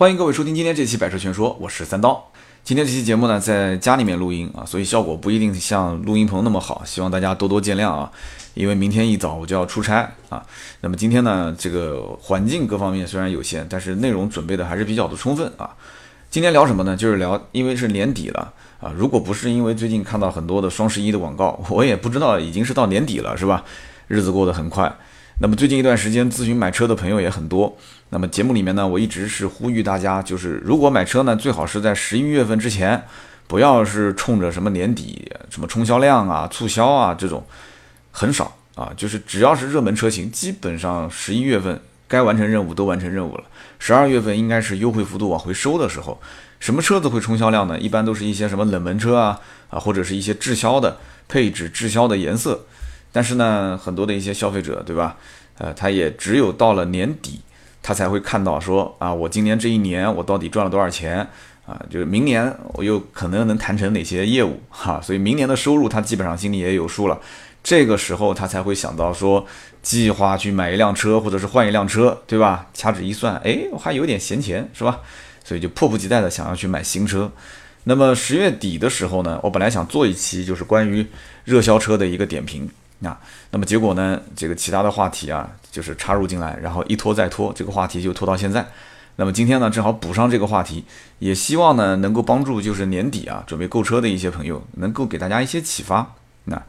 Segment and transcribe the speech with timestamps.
[0.00, 2.32] 欢迎各位收听今天这期《百车全说》，我是三刀。
[2.64, 8.10] 今天这期节目呢，在家里面录音啊，所以效果不一定像录音棚那么好，希望大家多多见谅啊。
[8.54, 10.42] 因为明天一早我就要出差啊。
[10.80, 15.68] 那么今天呢，这个环境各方面虽然有限，但是内容准备的还是比较的充分啊。
[16.30, 16.96] 今天聊什么呢？
[16.96, 18.90] 就是聊，因为是年底了啊。
[18.96, 23.62] 如果不是因为最近看到很多的双十一的广告，我也不知道已经是到年底了，是吧？
[24.06, 24.90] 日子过得很快。
[25.42, 27.74] 那么最近一段时间咨询买车的朋友也很多。
[28.10, 33.02] 那么节目里面呢，我一直是呼吁大家，就是如果买车呢，最好是在十一月份之前，
[33.46, 37.42] 不要是冲着什么年底什么冲销量啊、促销啊这种，
[38.10, 38.92] 很少啊。
[38.94, 43.44] 就是只要是热门车型，基本上十一月份该完成任务都完成任务了。
[43.78, 46.20] 十二月份应该是优惠幅度往回收的时候。
[46.58, 47.80] 什么车子会冲销量呢？
[47.80, 52.66] 一般都是一些什么冷门车啊啊，或者是一些滞销的配置、滞销的颜色。
[53.12, 55.16] 但是呢，很多的一些消费者，对吧？
[55.58, 57.40] 呃，他也只有到了年底，
[57.82, 61.18] 他才会看到说啊，我今年这一年我到底赚了多少钱
[61.66, 61.78] 啊？
[61.90, 65.00] 就是明年我又可能能谈成哪些业务哈？
[65.02, 67.20] 所以明年的收入他基本上心里也有数了。
[67.62, 69.46] 这个时候他才会想到说，
[69.82, 72.66] 计划去买一辆车或者是换一辆车，对吧？
[72.72, 75.00] 掐指一算，哎，我还有点闲钱，是吧？
[75.44, 77.30] 所以就迫不及待的想要去买新车。
[77.84, 81.04] 那么十月底的时候呢，我本来想做一期就是关于
[81.44, 82.66] 热销车的一个点评。
[83.02, 83.18] 啊，
[83.50, 84.20] 那么结果呢？
[84.36, 88.66] 这个其他的话题啊，就是插入进来，然后一拖再拖，这个话题就拖到现在。
[89.16, 90.84] 那么今天呢，正好补上这个话题，
[91.18, 96.14] 也希望呢能够帮助就是年底啊准备购车的一些朋友，能够给大家一些启发。
[96.44, 96.62] 那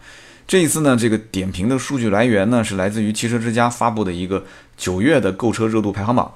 [0.48, 4.44] 这一次呢，这个点评的数据来源呢是来自于汽车之家发布的一个
[4.78, 6.32] 九月的购车热度排行榜。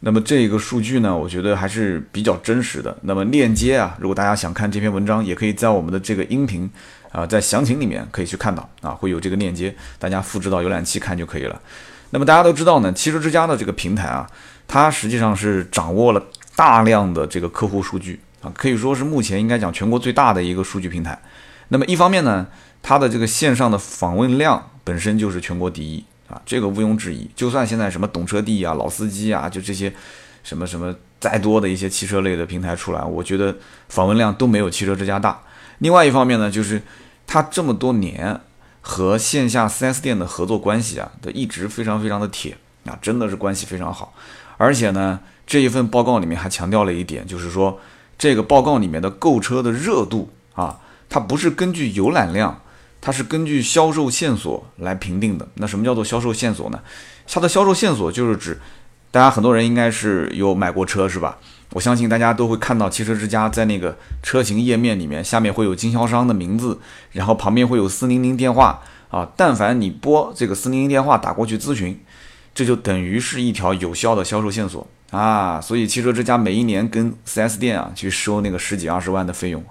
[0.00, 2.96] 那么这个数据呢，我觉得还是比较真实的。
[3.02, 6.68] 那么链接啊，如果大家想看这篇文章，也可以在我们的这个音频。
[7.12, 11.60] 啊，在详情里面可以去看到啊，会有这个链接，大家复制到浏览器看就可以了。
[12.10, 14.28] 那么大家都知道呢，汽车之家的这个平台啊，
[14.68, 16.22] 它实际上是掌握了
[16.54, 21.20] 大量的这个客户数据啊，可以说是目前应该讲全国最大的一个数据平台。
[21.68, 22.46] 那么一方面呢，
[22.82, 27.28] 它的这个线上的访问量本身就是全国第一啊，这个毋庸置疑。
[27.34, 29.92] 就算现在什么懂车帝啊、老司机啊，就这些
[30.44, 33.54] 什么什么再多的一些汽车类的平台出来，我觉得
[33.88, 35.40] 访问量都没有汽车之家大。
[35.78, 36.82] 另外一方面呢，就是。
[37.28, 38.40] 它这么多年
[38.80, 44.14] 和线下 4S 店的合作关系啊，都一直非常非常的铁啊，真的是关系非常好。
[44.56, 47.80] 而且呢，这一份报告里面还强调了一点，就是说
[48.16, 50.78] 这个报告里面的购车的热度啊，
[51.08, 52.62] 它不是根据浏览量，
[53.00, 55.48] 它是根据销售线索来评定的。
[55.54, 56.80] 那什么叫做销售线索呢？
[57.26, 58.60] 它的销售线索就是指，
[59.10, 61.38] 大家很多人应该是有买过车是吧？
[61.72, 66.78] 我相信大家都会看到汽车之家在那个车型页面里面，下面会有经销商的名字，
[67.12, 69.28] 然后旁边会有四零零电话啊。
[69.36, 72.00] 但凡你拨这个四零零电话打过去咨询，
[72.54, 75.60] 这就等于是一条有效的销售线索啊。
[75.60, 79.62] 所以汽车之家每一年跟 4S 店啊去收那个十几二十万的费用，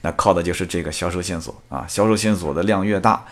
[0.00, 1.84] 那靠的就是这个销售线索啊。
[1.86, 3.22] 销售线索的量越大，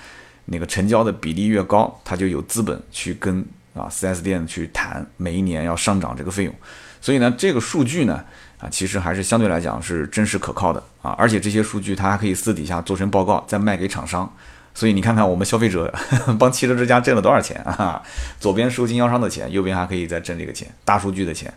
[0.44, 3.44] 那个成交的比例越高，他就有资本去跟
[3.74, 6.54] 啊 4S 店去谈每一年要上涨这个费用。
[7.02, 8.24] 所以呢，这个数据呢，
[8.58, 14.32] 啊，其实还是相对来讲是真实可靠的啊，而且这些数据它还可以私底下做成报告再卖给厂商。
[14.72, 15.92] 所以你看看我们消费者
[16.38, 18.00] 帮汽车之家挣了多少钱啊？
[18.38, 21.52] 左边收经销商的钱，右边还可以再挣这个钱，大数据的钱。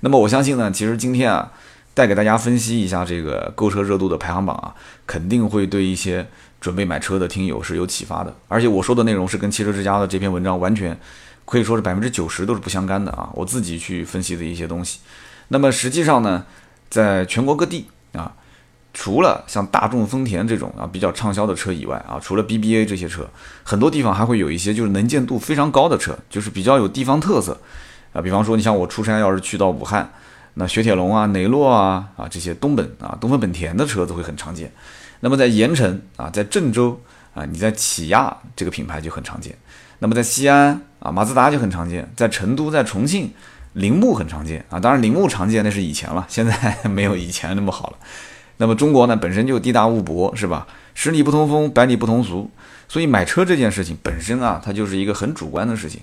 [0.00, 1.50] 那么我相信呢，其实今天啊，
[1.92, 4.72] 带给大家分析一下这个购车热度的排行榜啊，
[5.06, 6.24] 肯定会对一些
[6.60, 8.34] 准备买车的听友是有启发的。
[8.46, 10.96] 而且我说的内容是跟汽车之家的这篇文章完全。
[11.44, 13.28] 可以说是百分之九十都是不相干的啊！
[13.34, 15.00] 我自己去分析的一些东西。
[15.48, 16.44] 那么实际上呢，
[16.88, 18.32] 在全国各地啊，
[18.94, 23.28] 除了像大众、丰田这种啊比较畅销的车以外啊，除了 BBA 这些车，
[23.62, 27.60] 很多地方还会有一些就是能见度非常高的车，就是比较有地方特色
[28.12, 28.22] 啊。
[28.22, 30.10] 比方说，你像我出差要是去到武汉，
[30.54, 34.72] 那雪铁龙啊、雷诺啊啊这些东本啊、东风本田的车子会很常见。
[35.20, 36.98] 那么在盐城啊，在郑州
[37.34, 39.54] 啊，你在起亚这个品牌就很常见。
[40.04, 43.32] 那么在西安啊，马自达就很常见；在成都、在重庆，
[43.72, 44.78] 铃木很常见啊。
[44.78, 47.96] 当然，铃木常见那是以前了，现在没有以前那么好了。
[48.58, 50.66] 那么中国呢，本身就地大物博，是吧？
[50.92, 52.50] 十里不同风，百里不同俗。
[52.86, 56.02] 所以买车这件事情本身啊，它就是一个很主观的事情。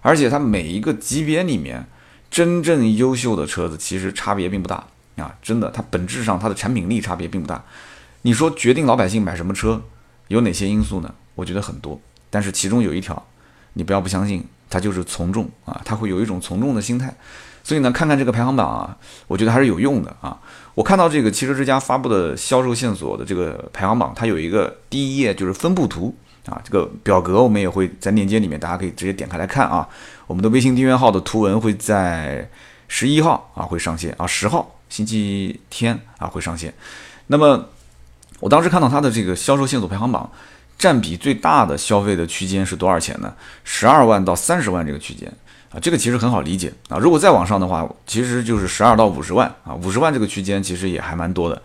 [0.00, 1.84] 而且它每一个级别里面，
[2.30, 4.82] 真正优秀的车子其实差别并不大
[5.16, 7.62] 啊，真的，它本质上它的产品力差别并不大。
[8.22, 9.82] 你说决定老百姓买什么车
[10.28, 11.14] 有哪些因素呢？
[11.34, 12.00] 我觉得很多，
[12.30, 13.22] 但是其中有一条。
[13.74, 17.14] 你不要不相信，他就是从众啊，他会有一种从众的心态。
[17.64, 18.96] 所以呢，看看这个排行榜啊，
[19.28, 20.36] 我觉得还是有用的啊。
[20.74, 26.12] 我看到这个汽车之家发布的销售线索的这个排行榜，它有一个第一页就是分布图
[26.46, 29.88] 啊，这个表格我们也会在链接里面，大家可以直接点开来看啊。
[30.26, 32.50] 我们的微信订阅号的图文会在
[32.88, 36.74] 十一号啊会上线啊，十号星期天啊会上线。
[37.28, 37.68] 那么
[38.40, 40.28] 我当时看到它的这个销售线索排行榜，
[40.82, 43.32] 占比最大的消费的区间是多少钱呢？
[43.62, 45.32] 十二万到三十万这个区间
[45.70, 46.98] 啊，这个其实很好理解啊。
[46.98, 51.62] 如果再往上的话，其实就是十二到五十万啊，五十万这个区间其实也还蛮多的。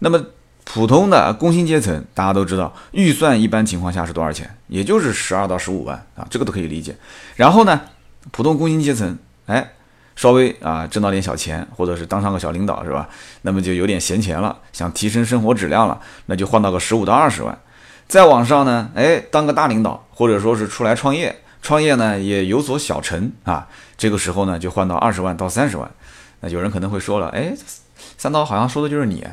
[0.00, 0.22] 那么
[0.64, 4.54] 普通的工薪阶层，大家都知道，预算一般情况下是多少钱？
[4.66, 6.94] 也就是十二到十五万啊，这个都可以理解。
[7.36, 7.80] 然后呢，
[8.32, 9.16] 普通工薪阶层，
[9.46, 9.66] 哎，
[10.14, 13.08] 稍微啊挣到点小钱，或者是当上个小领导是吧？
[13.40, 17.58] 那么就有点闲钱了，想提升生活质量了，那就换到个十五到二十万。
[18.08, 25.88] 再往上呢，哎，当个大领导，或者说是出来创业，创业呢也有所小成啊，这个时候呢就换到二十万到三十万。
[26.40, 27.54] 那有人可能会说了，哎。
[28.16, 29.24] 三刀好像说的就是你，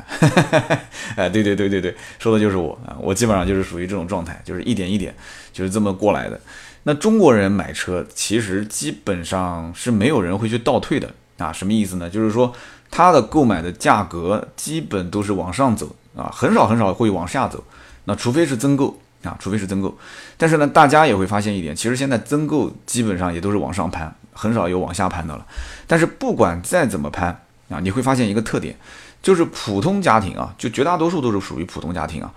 [1.16, 5.12] 哎，对对对对对，说的就是我啊，我基本上就是属于这种状态，就是一点一点，
[5.52, 6.40] 就是这么过来的。
[6.84, 12.08] 那中国人买车其实基本上是没有人会去倒退的啊，什么意思呢？
[12.08, 12.52] 就是说
[12.88, 17.62] 他的购买的价格基本都是往上走啊，很少很少会往下走。
[18.06, 19.96] 那除非是增购啊，除非是增购。
[20.36, 25.46] 但是呢，大家也会发现一点，其实现在增购基本上也都是往上攀，很少有往下攀的了。
[25.86, 27.42] 但是不管再怎么攀。
[27.68, 28.76] 啊，你会发现一个特点，
[29.20, 32.32] 就是普通家庭啊，就绝大多数都是属于普通家庭啊，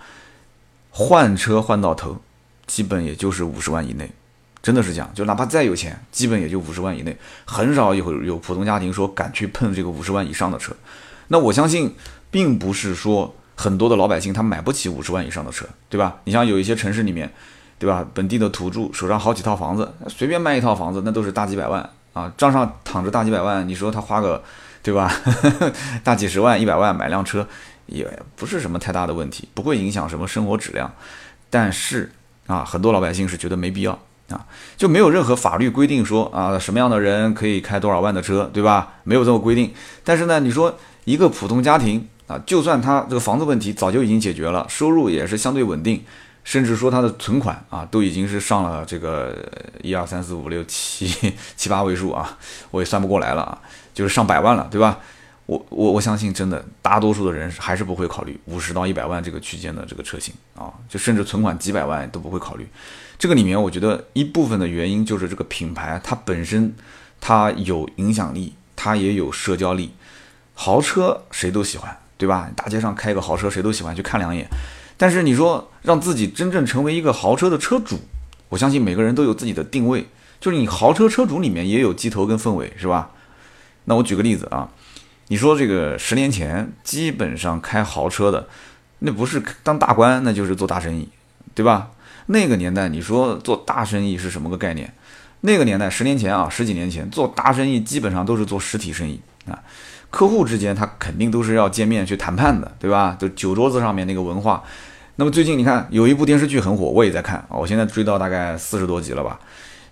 [0.90, 2.20] 换车换到头，
[2.66, 4.12] 基本也就是五十万以内，
[4.64, 10.76] 真的是这样，就哪怕再有钱，基本也就五十万以内，很少有有普通家庭说敢去碰这个五十万以上的车。
[11.28, 11.94] 那我相信，
[12.32, 16.16] 并不是说很多的老百姓他买不起五十万以上的车，对吧？
[16.24, 17.30] 你像有一些城市里面，
[17.78, 18.06] 对吧？
[18.14, 24.42] 本地的土著手上好几套房子，随便卖一套房子，那都是大几百万啊，账上躺着大几百万，你说他花个。
[24.82, 25.12] 对吧？
[26.06, 27.46] 大几十万、一百万买辆车，
[27.88, 28.08] 也
[28.38, 30.90] 不是什么太大的问题，不会影响什么生活质量。
[31.50, 32.10] 但是
[32.48, 33.92] 啊，很多老百姓是觉得没必要
[34.30, 34.48] 啊，
[34.78, 38.94] 就没有任何法律规定说啊，什么样的人可以开多少万的车，对吧？
[39.04, 39.74] 没有这么规定。
[40.06, 40.74] 但是呢，你说
[41.04, 46.04] 一个普通家庭啊，就算他这个房子问题早就已经解决了，收入也是相对稳定，
[46.44, 49.36] 甚至说他的存款啊，都已经是上了这个
[49.82, 51.08] 一二三四五六七
[51.58, 52.38] 七八位数啊，
[52.70, 53.60] 我也算不过来了啊。
[53.96, 55.00] 就是上百万了，对吧？
[55.48, 62.70] 我我我相信，真的大多数的人还是不会考虑五十到一百万这个区间的这个车型啊，就甚至存款几百万都不会考虑。
[63.18, 66.74] 这个里面，我觉得一部分的原因就是这个品牌它本身
[67.20, 69.92] 它有影响力，它也有社交力。
[70.54, 72.52] 豪车谁都喜欢，对吧？
[72.54, 74.46] 大街上开个豪车谁都喜欢去看两眼。
[74.98, 77.98] 但是你说让自己真正成为一个豪车的车主，
[78.50, 80.06] 我相信每个人都有自己的定位，
[80.42, 83.12] 就是你豪车车主里面也有鸡头跟凤尾，是吧？
[83.86, 84.70] 那我举个例子啊，
[85.30, 88.50] 你说这个十年前基本上开豪车的，
[89.00, 91.08] 那不是当大官，那就是做大生意，
[91.56, 91.92] 对吧？
[92.26, 94.94] 那个年代你说做大生意是什么个概念？
[95.42, 99.58] 那个年代十年前啊，十几年前做大生意基本上都是做实体生意啊，
[100.10, 103.16] 客户之间他肯定都是要见面去谈判的，对吧？
[103.20, 104.64] 就酒桌子上面那个文化。
[105.16, 109.40] 那么最近你看有一部电视剧很火，我也在看啊，我现在追到大概四十多集了吧。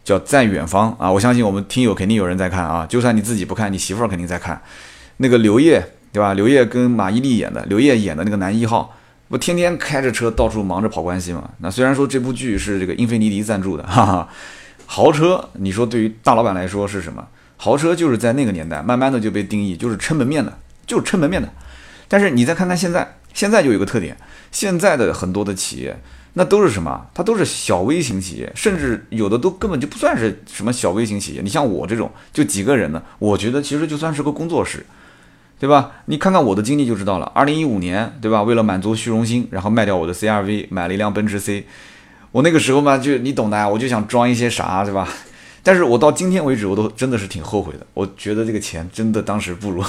[0.04, 1.12] 叫在远方啊！
[1.12, 4.62] 我相信我们听友肯定有人在看啊，就算你自己不看，你媳妇儿肯定在看。
[5.18, 5.84] 那个刘烨，
[6.14, 6.34] 对吧？
[6.34, 8.96] 刘烨跟马伊琍演的，刘烨演的那个男一号，
[9.28, 11.50] 不天天开着车到处忙着跑关系嘛？
[11.58, 14.30] 那虽然说这部剧是这个英菲尼迪赞助的，哈哈，
[14.88, 17.28] 豪车，你说对于大老板来说是什么？
[17.57, 20.57] 豪车就是在那个年代慢慢的就被定义就是撑门面的，
[20.88, 21.50] 就是撑门面的。
[22.08, 24.15] 但是你再看看现在，现在就有个特点，
[24.51, 26.00] 现在的很多的企业。
[26.34, 27.08] 那都是什么？
[27.15, 31.41] 它都是小微型企业，甚至有的都根本就不算是什么小微型企业。
[31.41, 34.86] 你像我这种就几个人的，我觉得其实就算是个工作室，
[35.60, 35.94] 对吧？
[36.06, 37.25] 你看看我的经历就知道了。
[37.34, 38.44] 二零一五年，对吧？
[38.44, 41.65] 为了满足虚荣心，然后卖掉我的 CRV，买了一辆奔驰 C。
[42.38, 45.10] 我那个时候嘛，就你懂的，我就想装一些啥，对吧？
[45.63, 47.88] 但是我到今天为止，我都真的是挺后悔的。
[47.96, 49.84] 我觉得这个钱真的当时不如，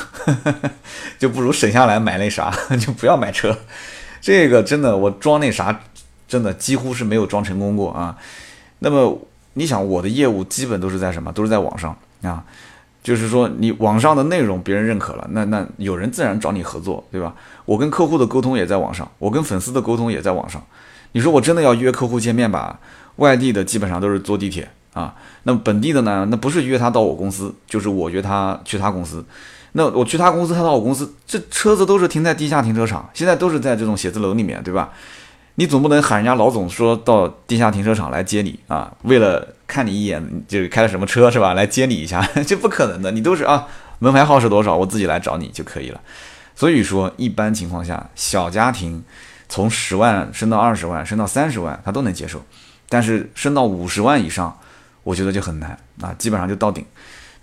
[1.21, 2.51] 就不如省下来买那啥，
[2.81, 3.55] 就不要买车。
[4.23, 5.79] 这个真的，我装那啥。
[6.27, 8.15] 真的几乎是没有装成功过啊！
[8.81, 9.19] 那么
[9.55, 11.33] 你想，我的业务基本都是在什么？
[11.33, 12.45] 都是在网上啊，
[13.03, 17.35] 就是说你网上的内容别人认可了，那那有人自然找你合作，对吧？
[17.65, 20.63] 我跟客户的沟通也在网上，我跟粉丝的沟通也在网上。
[21.13, 22.79] 你说我真的要约客户见面吧？
[23.17, 26.27] 外地的基本上都是坐地铁啊，那么本地的呢？
[26.31, 29.25] 那不是约他到我公司，就是我约他去他公司。
[29.73, 34.91] 那我去他公司，他到我公司，这车子都是停在地下停车场，现在都是在这种写字楼里面，对吧？
[35.57, 38.93] 你总不能喊人家老总说到地下停车场来接你啊？
[39.03, 41.55] 为了看你一眼，就是开了什么车是吧？
[41.55, 43.11] 来接你一下， 这不可能的。
[43.11, 43.67] 你都是啊，
[43.99, 44.77] 门牌号是多少？
[44.77, 46.01] 我自己来找你就可以了。
[46.55, 49.05] 所以说，一般情况下，小家庭
[49.49, 52.45] 从十万升到二十万，升到三十万，他都能接受。
[52.89, 54.59] 但是升到五十万以上，
[55.03, 56.85] 我觉得就很难啊，基本上就到顶。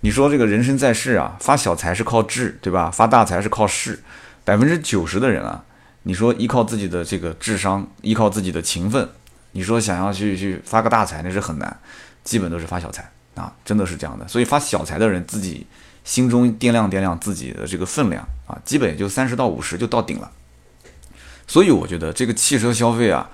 [0.00, 2.90] 你说这个人生在世啊，发小财是靠智，对吧？
[2.90, 4.02] 发大财是靠势。
[4.44, 5.64] 百分之九十的人啊，
[6.04, 9.08] 你说依靠自己的这个智商，依靠自己的勤奋，
[9.52, 11.76] 你说想要去去发个大财，那是很难，
[12.22, 14.28] 基本都是发小财啊，真的是这样的。
[14.28, 15.66] 所以发小财的人自己
[16.04, 20.30] 心中掂量掂量自己的这个分量啊，基本也就三十到五十就到顶了。
[21.46, 23.30] 所以我觉得这个汽车消费啊。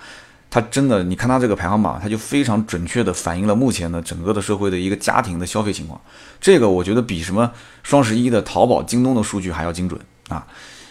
[0.54, 5.99] 它真的，你看它这个排行榜，它就非常准确的反映了目前的整个的社会的一个家庭的消费情况。
[6.42, 7.50] 这个我觉得比什么
[7.83, 10.47] 双十一的淘宝、京东的数据还要精准啊。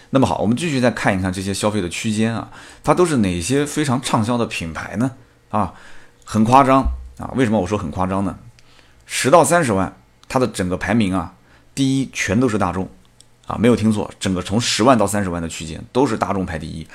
[0.09, 2.49] 那么好，我们继续再看一看这些消费的区间啊，
[2.83, 5.11] 它都是哪些非常畅销的品牌呢？
[5.49, 5.71] 啊，
[6.25, 6.81] 很夸张
[7.19, 7.29] 啊！
[7.35, 8.35] 为什么我说很夸张呢？
[9.05, 9.95] 十到三十万，
[10.27, 11.35] 它的整个排名啊，
[11.75, 12.89] 第一全都是大众
[13.51, 16.87] 啊，没有听错，整个从十万到三十万的区间都是大众排第一。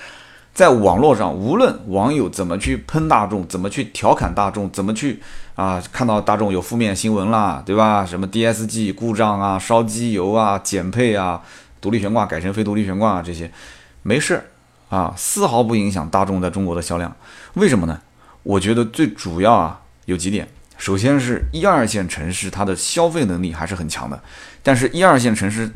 [0.55, 5.21] 在网络上，无论网友怎么去喷大众，怎么去调侃大众，怎么去
[5.55, 8.07] 啊，看到大众有负面新闻啦，对吧？
[8.07, 11.43] 什么 DSG 故障啊，烧机油啊，减配啊，
[11.79, 13.53] 独立悬挂改成非独立悬挂啊，这些
[14.03, 14.45] 没事儿
[14.89, 17.15] 啊，丝毫不影响大众在中国的销量。
[17.53, 18.01] 为什么呢？
[18.43, 20.49] 我觉得最主要啊有几点，
[20.79, 24.19] 首先是一二线城市它的消费能力还是很强的，
[24.63, 25.69] 但是一二线城市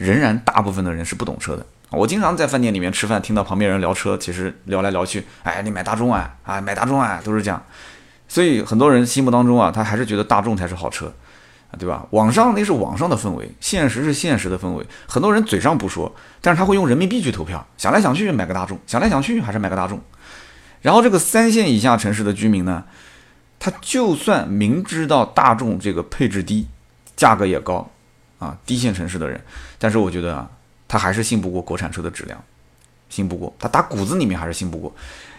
[0.00, 1.66] 仍然大部分的人是不懂车的。
[1.90, 7.62] 我经常在饭店里面吃饭，听到旁边人聊车，其实聊来聊去，哎，你买大众啊，啊，买大众啊，都是这样。
[8.26, 11.12] 所以很多人心目当中啊，他还是觉得大众才是好车，
[11.78, 12.06] 对吧？
[12.10, 14.86] 网上那是网上的氛围，现实是现实的氛围。
[15.06, 20.00] 很多人嘴上不说，但是他会用人民币去投票，想来想去买个大众，想来想去还是买个大众。
[20.80, 22.84] 然后这个三线以下城市的居民呢，
[23.58, 26.68] 他就算明知道大众这个配置低，
[27.16, 27.90] 价格也高，
[28.40, 29.40] 啊，低线城市的人，
[29.78, 30.50] 但是我觉得啊。
[30.92, 32.42] 他还是信不过国产车的质量，
[33.08, 34.92] 信不过，他打骨子里面还是信不过，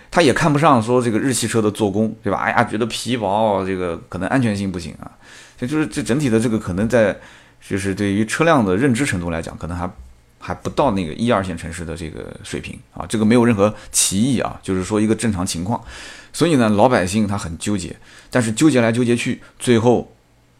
[0.09, 2.39] 他也看不上说这个日系车的做工，对吧？
[2.39, 5.11] 哎呀，觉得皮薄，这个可能安全性不行啊，
[5.57, 7.13] 这就是这整体的这个可能在，
[7.59, 9.91] 就是对于车辆的认知程度来讲，可能还
[10.39, 15.83] 还不到那个一二线城市的这个水平啊，这个没有任何歧义啊，就是说一个正常情况，
[16.31, 17.93] 所以呢，老百姓他很纠结，
[18.29, 20.09] 但是纠结来纠结去，最后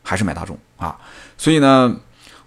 [0.03, 1.00] 还是买大众啊，
[1.38, 1.98] 所以呢，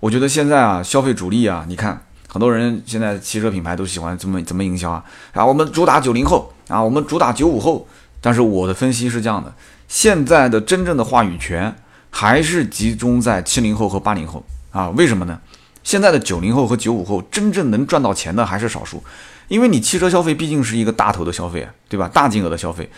[0.00, 2.06] 我觉得现在啊，消费主力啊，你看。
[2.26, 5.04] 很多人现在汽车品牌都喜欢怎么怎么营销啊？
[5.34, 7.86] 啊，我们主打九零后啊，我们主打九五后。
[8.20, 9.54] 但是我的分析是这样的：
[9.86, 11.72] 现在的真正的话语权
[12.10, 14.90] 还是集中在七零后和八零后啊？
[14.96, 15.38] 为什么呢？
[15.84, 19.00] 现在的九零后和九五后真正能赚到钱的还是少数，
[19.46, 22.10] 因为你汽车消费毕竟是一个大头的消费，对吧？
[22.12, 22.90] 大金额的消费，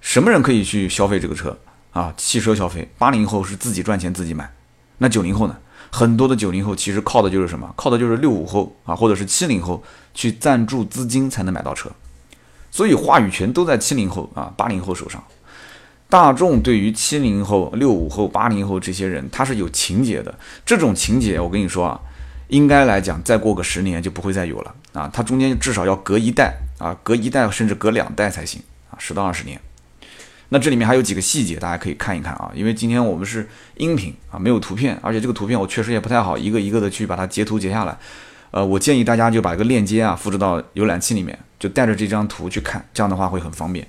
[0.00, 1.56] 什么人可以去消费这个车
[1.92, 2.12] 啊？
[2.16, 4.52] 汽车消费，八零后是自己赚钱自己买，
[4.98, 5.56] 那九零后呢？
[5.90, 7.72] 很多的九零后其实靠的就是什么？
[7.76, 9.82] 靠的就是六五后啊，或者是七零后
[10.14, 11.90] 去赞助资金才能买到车，
[12.70, 15.22] 所以话语权都在七零后啊、八零后手上。
[16.08, 20.36] 大众对于七零后、六五后、八零后这些人，他是有情节的。
[20.66, 22.00] 这种情节，我跟你说啊，
[22.48, 25.08] 应该来讲，再过个十年就不会再有了啊。
[25.12, 29.60] 它中间至少要隔一代啊，隔一代甚至隔两代才行啊，十到二十年。
[30.50, 37.96] 那这里面还有几个细节，大家可以看一看啊，因为今天我们是音频啊，没有图片，而且这个图片我确实也不太好一个一个的去把它截图截下来。
[38.50, 43.86] 呃，我建议大家就把这个链接啊复制到浏览器里面，就带着这张图去看，这样的话会很方便。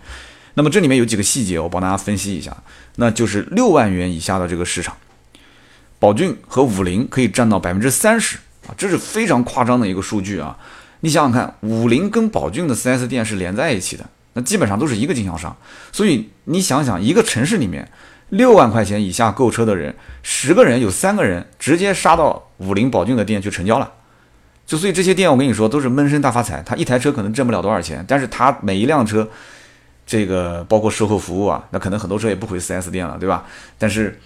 [0.54, 2.56] 那么这里面有几个细节，我帮大家分析一下，
[2.98, 4.96] 那就是六万元以下的这个市场，
[5.98, 8.38] 宝骏和五菱可以占到百分之三十
[8.68, 10.56] 啊，这是非常夸张的一个数据啊。
[11.00, 14.08] 你想想看，五菱跟宝骏的 4S 店是连在一起的。
[14.34, 15.56] 那基本上都是一个经销商，
[15.92, 17.92] 所以你想想，一个城市里面
[18.30, 23.92] 六万块钱以下购车的人，十个人有三个人直接杀到五菱宝骏的店去成交了。
[24.66, 26.64] 就所以这些店，我跟你说都是闷声大发财。
[26.66, 29.28] 他一台车可能挣不了多少钱，但是他每一辆车，
[30.06, 33.44] 这个包括售后服务啊，那可能很多车也不回 4S 店了，对吧？
[33.78, 34.18] 但是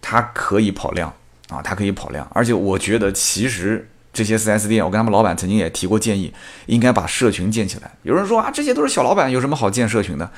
[0.00, 1.12] 它可以跑量
[1.50, 3.88] 啊，它可以跑量，而且我觉得其实。
[4.12, 6.32] 这些 4S 店，我跟他们老板曾经也提过建议，
[6.66, 7.90] 应该把社群建起来。
[8.02, 10.30] 有人说啊，这些都是小老板，有什么好建社群的？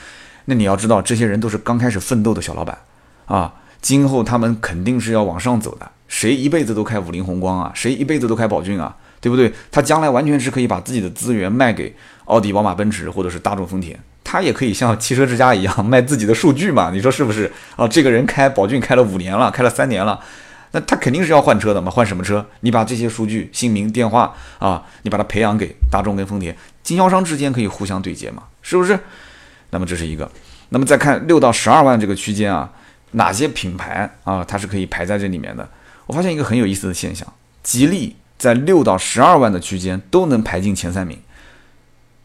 [0.44, 2.78] 那你要知道，这些人都是刚开始奋斗的小老板
[3.26, 5.90] 啊，今后他们肯定是要往上走的。
[6.06, 7.72] 谁一辈子都开五菱宏光啊？
[7.74, 8.94] 谁一辈子都开宝骏啊？
[9.20, 9.52] 对不对？
[9.72, 13.98] 他将来完全是可以把自己的资源卖给奥迪、宝马、奔驰，或者是大众、丰田。
[14.22, 16.90] 他也可以像汽车之家一样卖自己的数据嘛？
[16.92, 17.88] 你说是不是啊？
[17.88, 20.20] 这个人开宝骏开了五年了，开了三年了。
[20.74, 21.88] 那他肯定是要换车的嘛？
[21.88, 22.44] 换什么车？
[22.60, 28.42] 你把这些数据、姓名、电话啊，你把它培养给大众跟丰田经销商之间可以互相对接嘛？
[28.60, 28.98] 是不是？
[29.70, 30.28] 那么这是一个。
[30.70, 32.68] 那么再看六到十二万这个区间啊，
[33.12, 35.68] 哪些品牌啊，它是可以排在这里面的？
[36.06, 41.16] 我发现一个很有意思的现象，吉利在六到十二万的区间都能排进前三名，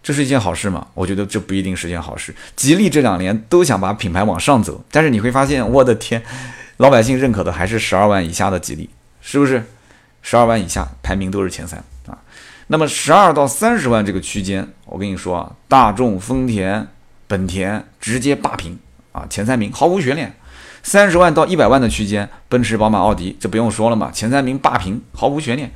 [0.01, 0.87] 这是一件好事吗？
[0.95, 2.33] 我觉得这不一定是件好事。
[2.55, 6.23] 吉利这两年都想把品牌往上走，但是你会发现，我的天！
[6.79, 9.65] 老百姓认可的还是十二万以下的吉利是不是？
[10.21, 12.17] 十二万以下排名都是前三啊。
[12.67, 16.87] 那么十二到三十万这个区间，我跟你说啊，大众、丰田、
[17.27, 18.79] 本田直接霸屏
[19.11, 20.33] 啊，前三名毫无悬念。
[20.81, 25.69] 三十万到一百万的区间，奔驰、宝马、奥迪，这不用说了嘛，前三名霸屏毫无悬念。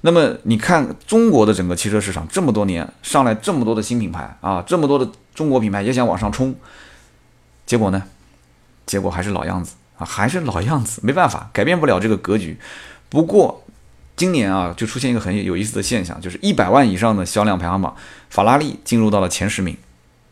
[0.00, 6.52] 那么你看中国的整个汽车市场这么多年上来这么多的新品牌啊，这么多的中国品牌也想往上冲，
[7.64, 8.02] 结果呢？
[8.84, 12.58] 结果还是老样子啊，还是老样子，没办法，改变不了这个格局。
[13.08, 13.62] 不过
[14.16, 17.94] 今年啊，就出现一个很有意思的现象，就是一百万以上的销量排行榜，
[18.28, 19.76] 法拉利进入到了前十名。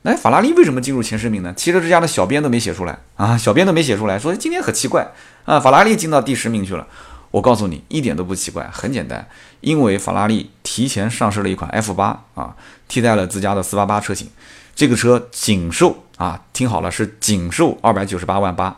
[0.04, 1.52] 哎，法拉利为什么进入前十名呢？
[1.54, 5.06] 汽车之家的小编都没写出来啊，小编都没写出来，说今天很奇怪
[5.44, 6.86] 啊，法拉利进到第十名去了。
[7.30, 9.28] 我告诉你，一点都不奇怪，很简单，
[9.60, 12.56] 因为法拉利提前上市了一款 F 八啊，
[12.88, 14.30] 替代了自家的四八八车型，
[14.78, 18.76] 这个车仅售啊，听好了，是仅售二百九十八万八，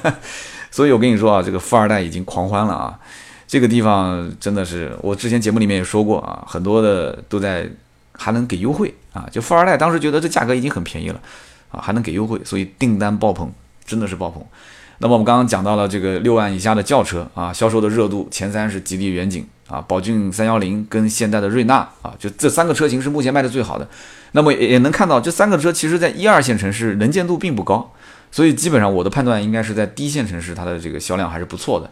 [0.72, 2.98] 所以我跟你说啊，这个富二代已经狂欢了啊，
[3.46, 7.68] 这个地方真的是，我之前节目里面也说过啊，很多的都在
[8.12, 11.20] 还能给优惠啊，就富二代当时觉得这价格已经很便宜了
[11.70, 13.52] 啊，还能给优惠，所以订单爆棚，
[13.84, 14.42] 真的是爆棚。
[14.96, 23.86] 那么我们刚刚讲到了这个六万以下的轿车啊，销售的热度前三是吉利远景啊、宝骏三幺零跟现代的瑞纳啊，就这三个车型是目前卖的最好的。
[24.36, 27.92] 那么也能看到这三个车其实在一二线城市能见度并不高，
[28.32, 31.88] 所以基本上我的判断应该是在低线城市它的这个销量还是不错的，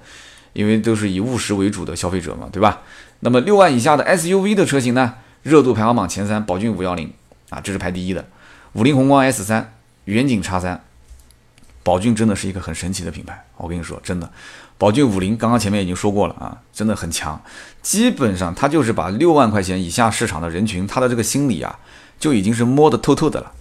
[0.52, 2.82] 因为都是以务实为主的消费者嘛，对吧？
[3.20, 7.12] 那么六万以下的 SUV 的车型呢，热度排行榜前三，宝骏五幺零
[7.50, 8.26] 啊，这是排第一的，
[8.72, 9.74] 五菱宏光 S 三、
[10.06, 10.82] 远景叉三。
[11.84, 14.30] 宝骏真的是一个很神奇的品牌，我跟你说，真的，
[14.78, 17.40] 宝骏五菱刚刚前面已经说过了啊，真的很强，
[17.82, 21.76] 基本上它就是把六万块钱以下市场的人群，他的这个心理啊，
[22.22, 23.52] 就已经是摸得透透的了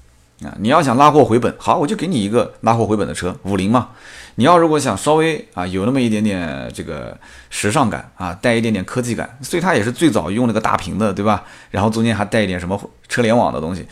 [0.44, 0.54] 啊。
[0.60, 3.90] 你要想拉货回本，好，我就给你一个拉货回本的车，五菱嘛。
[4.36, 7.18] 你要如果想稍微啊有那么一点点这个
[7.50, 11.44] 时尚感啊，带一点点科技感，所以它也是最早用那个大屏的，对吧？
[11.72, 13.88] 然后中间还带一点什么车联网的东西。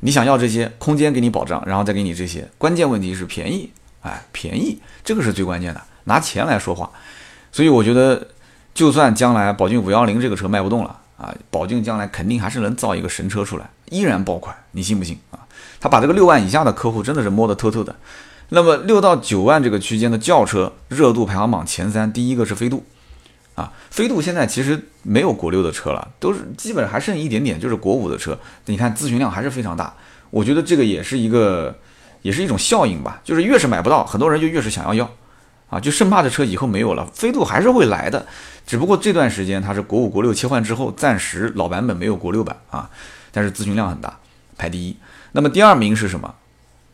[0.00, 3.70] 你想要这些空间给你保障，然后再给你这些，关键问题是便宜，
[4.00, 6.90] 哎，便宜，这个是最关键的，拿钱来说话。
[7.52, 8.26] 所以我觉得，
[8.74, 15.38] 就算将来宝骏五幺零这个车卖不动了啊，宝骏将来肯定还是能造一个神车出来，依然爆款，你信不信啊？
[15.80, 17.94] 他把这个六万以下的客户真的是摸得透透的。
[18.50, 22.84] 那么六到九万这个区间的轿车热度排行榜前三，第一个是飞度。
[23.54, 28.36] 啊，飞度现在其实没有国六的车了，都是基本还剩一点点，就是国五的车。
[28.66, 29.94] 你看咨询量还是非常大，
[30.30, 31.72] 我觉得这个也是一个，
[32.22, 33.20] 也是一种效应吧。
[33.22, 35.08] 就是越是买不到，很多人就越是想要要，
[35.74, 37.04] 啊，就生怕这车以后没有了。
[37.12, 38.24] 飞度还是会来的，
[38.64, 42.88] 只不过这段时间它是国五、国六切换之后，暂时老版本没有国六版啊，
[43.32, 44.16] 但是咨询量很大，
[44.56, 44.96] 排第一。
[45.32, 46.32] 那么第二名是什么？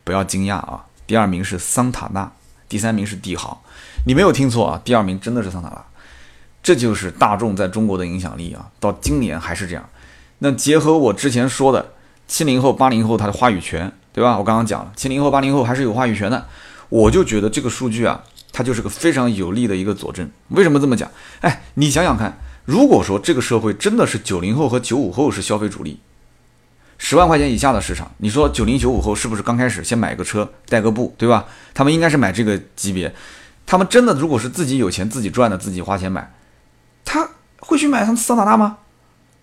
[0.03, 2.31] 不要惊讶啊，第二名是桑塔纳，
[2.67, 3.63] 第三名是帝豪。
[4.07, 5.85] 你没有听错啊，第二名真的是桑塔纳。
[6.63, 8.69] 这就是大众在中国的影响力啊！
[8.79, 9.83] 到今年还是这样。
[10.39, 11.93] 那结合我之前说的，
[12.27, 14.37] 七零后、八零后他的话语权，对吧？
[14.37, 16.45] 我刚刚讲了，七零后、八零后还是有话语权的。
[16.89, 20.29] 我就觉得这个数据啊，它就是个非常有力的一个佐证。
[20.49, 21.09] 为什么这么讲？
[21.39, 25.99] 哎，你想想看，如果说这个社会真的是九零后和九五后是消费主力，
[26.97, 31.45] 十万块钱以下的市场，你说九零九五后是不是刚开始先买个车带个步，对吧？
[31.73, 33.13] 他们应该是买这个级别。
[33.65, 36.33] 他们真的如果是自己有钱自己赚的，自己花钱买。
[37.05, 38.77] 他会去买桑桑塔纳吗？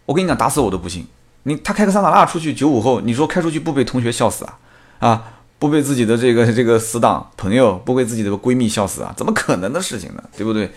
[0.06, 1.06] 我跟你讲，打死我都不信。
[1.44, 4.58] 你他开个桑塔纳出去，九五后，你说开出去不被同学笑死啊？
[4.98, 5.24] 啊，
[5.58, 9.12] 不被自己的这个 这个死党朋友，不被自己的闺蜜笑死啊？
[9.16, 10.22] 怎么可能的事情呢？
[10.36, 10.70] 对不对？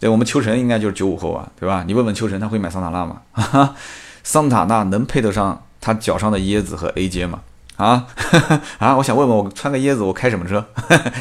[0.00, 1.84] 对，我们秋晨应该就是九五后啊，对吧？
[1.86, 3.22] 你问问秋晨，他会买桑塔纳吗？
[4.22, 7.40] 桑塔纳能配得上他脚上的椰子和 AJ 吗？
[7.76, 8.06] 啊
[8.78, 8.96] 啊！
[8.96, 10.64] 我想问问我穿个椰子，我开什么车？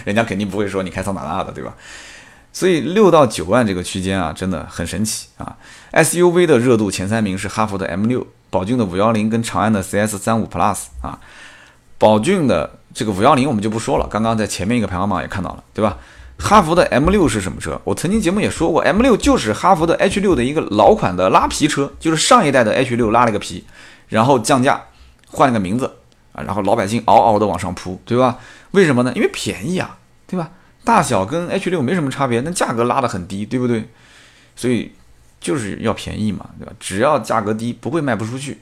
[0.05, 1.75] 人家肯定不会说你开桑塔纳的，对吧？
[2.51, 5.55] 所以六到九万这个区间啊，真的很神奇啊
[5.91, 11.19] ！SUV 的热度前三名是哈弗的 M 六、宝骏的五幺零跟长安的 CS 三五 Plus 啊。
[11.97, 15.97] 宝骏的这个五幺零我们就不说了，刚刚在前面一个排行榜也看到了，对吧？
[16.39, 17.81] 哈弗的 M 六是什么车？
[17.83, 23.65] 我曾经节目也说过，M 六就是哈弗的 H 六的一个老款的拉皮车，就是上一代的 H 六拉了个皮，
[24.09, 24.83] 然后降价
[25.31, 25.91] 换了个名字
[26.33, 28.37] 啊，然后老百姓嗷嗷的往上扑，对吧？
[28.71, 29.11] 为什么呢？
[29.15, 30.51] 因为便宜啊，对吧？
[30.83, 33.89] 大小跟 H 六没什么差别，那价格拉得很低，对不对？
[34.55, 34.91] 所以
[35.41, 36.71] 就是要便宜嘛，对吧？
[36.79, 38.59] 只要价格低，不会卖不出去。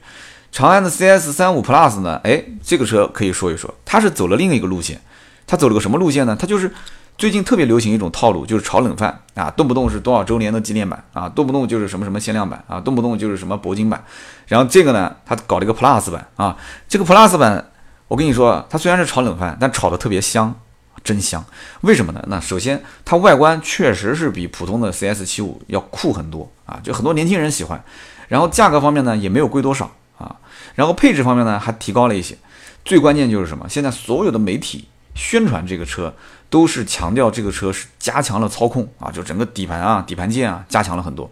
[0.55, 2.17] 长安的 CS 三五 Plus 呢？
[2.23, 5.01] 哎，这个车可以说一说，它是走了另一个路线。
[5.45, 6.33] 它走了个什么路线呢？
[6.39, 6.73] 它就是
[7.17, 14.01] 最近特别流行一种套路，就是炒冷饭啊，动不动是多少周年的纪念版啊，动不动就是什么什么限量版啊，动不动就是什么铂金版。
[14.47, 16.55] 然后这个呢，它搞了一个 Plus 版啊，
[16.87, 17.71] 这个 Plus 版，
[18.07, 20.55] 我跟你说，它虽然是炒冷饭，但炒的特别香。
[21.03, 21.43] 真香。
[21.81, 22.23] 为什么呢？
[22.29, 27.83] 那首先它外观确实是比普通的 CS 七五要酷很多啊，就很多年轻人喜欢。
[28.29, 30.35] 然后价格方面呢也没有贵多少啊，
[30.75, 32.37] 然后配置方面呢还提高了一些。
[32.83, 33.67] 最关键就是什么？
[33.67, 36.13] 现在所有的媒体宣传这个车，
[36.51, 41.31] 都是强调这个车是加强了操控啊，就整个底盘啊、底盘件啊加强了很多。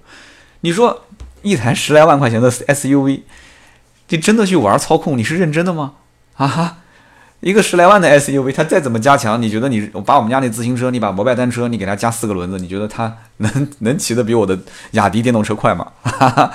[0.61, 1.05] 你说
[1.43, 3.21] 一台十来万块钱的 SUV，
[4.09, 5.15] 你真的去玩操控？
[5.15, 5.93] 你是认真的吗？
[6.37, 6.77] 啊哈，
[7.41, 14.57] 一个十来万的 SUV，它再怎么加强，你觉得你把我们家那自行车，你把摩拜单车，你给它加四个轮子，你觉得它能能骑得比我的
[14.91, 15.91] 雅迪电动车快吗？
[16.01, 16.51] 哈哈。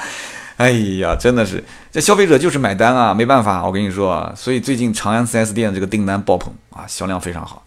[0.58, 7.64] 哎呀，真的是这消费者就是买单啊，没办法，我跟你说啊，所以最近长安 4S 店这个订单爆棚啊，销量非常好。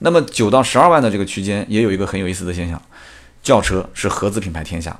[0.00, 2.82] 那么九到十二万的这个区间也有一个很有意思的现象，
[3.44, 4.98] 轿车是合资品牌天下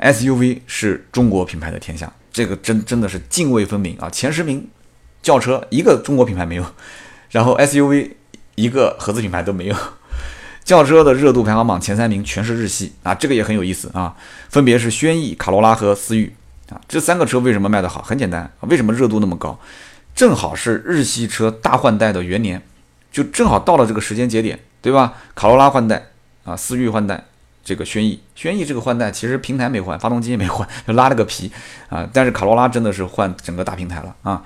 [0.00, 4.10] ，SUV 是中国品牌的天下，这个真真的是泾渭分明啊。
[4.10, 4.68] 前十名
[5.22, 6.66] 轿车一个中国品牌没有，
[7.30, 8.10] 然后 SUV
[8.56, 9.76] 一个合资品牌都没有，
[10.64, 14.16] 轿车的热度排行榜前三名全是日系啊，这个也很有意思啊，
[14.48, 16.34] 分别是轩逸、卡罗拉和思域。
[16.70, 18.00] 啊，这三个车为什么卖得好？
[18.02, 19.58] 很简单，为什么热度那么高？
[20.14, 22.62] 正好是日系车大换代的元年，
[23.12, 25.14] 就正好到了这个时间节点，对吧？
[25.34, 26.06] 卡罗拉换代
[26.44, 27.24] 啊，思域换代，
[27.64, 31.50] 这个轩逸，轩逸这个换代其实平台没换，发动机也没换，就拉了个皮
[31.88, 32.08] 啊。
[32.12, 34.44] 但是卡罗拉真的是换整个大平台了啊。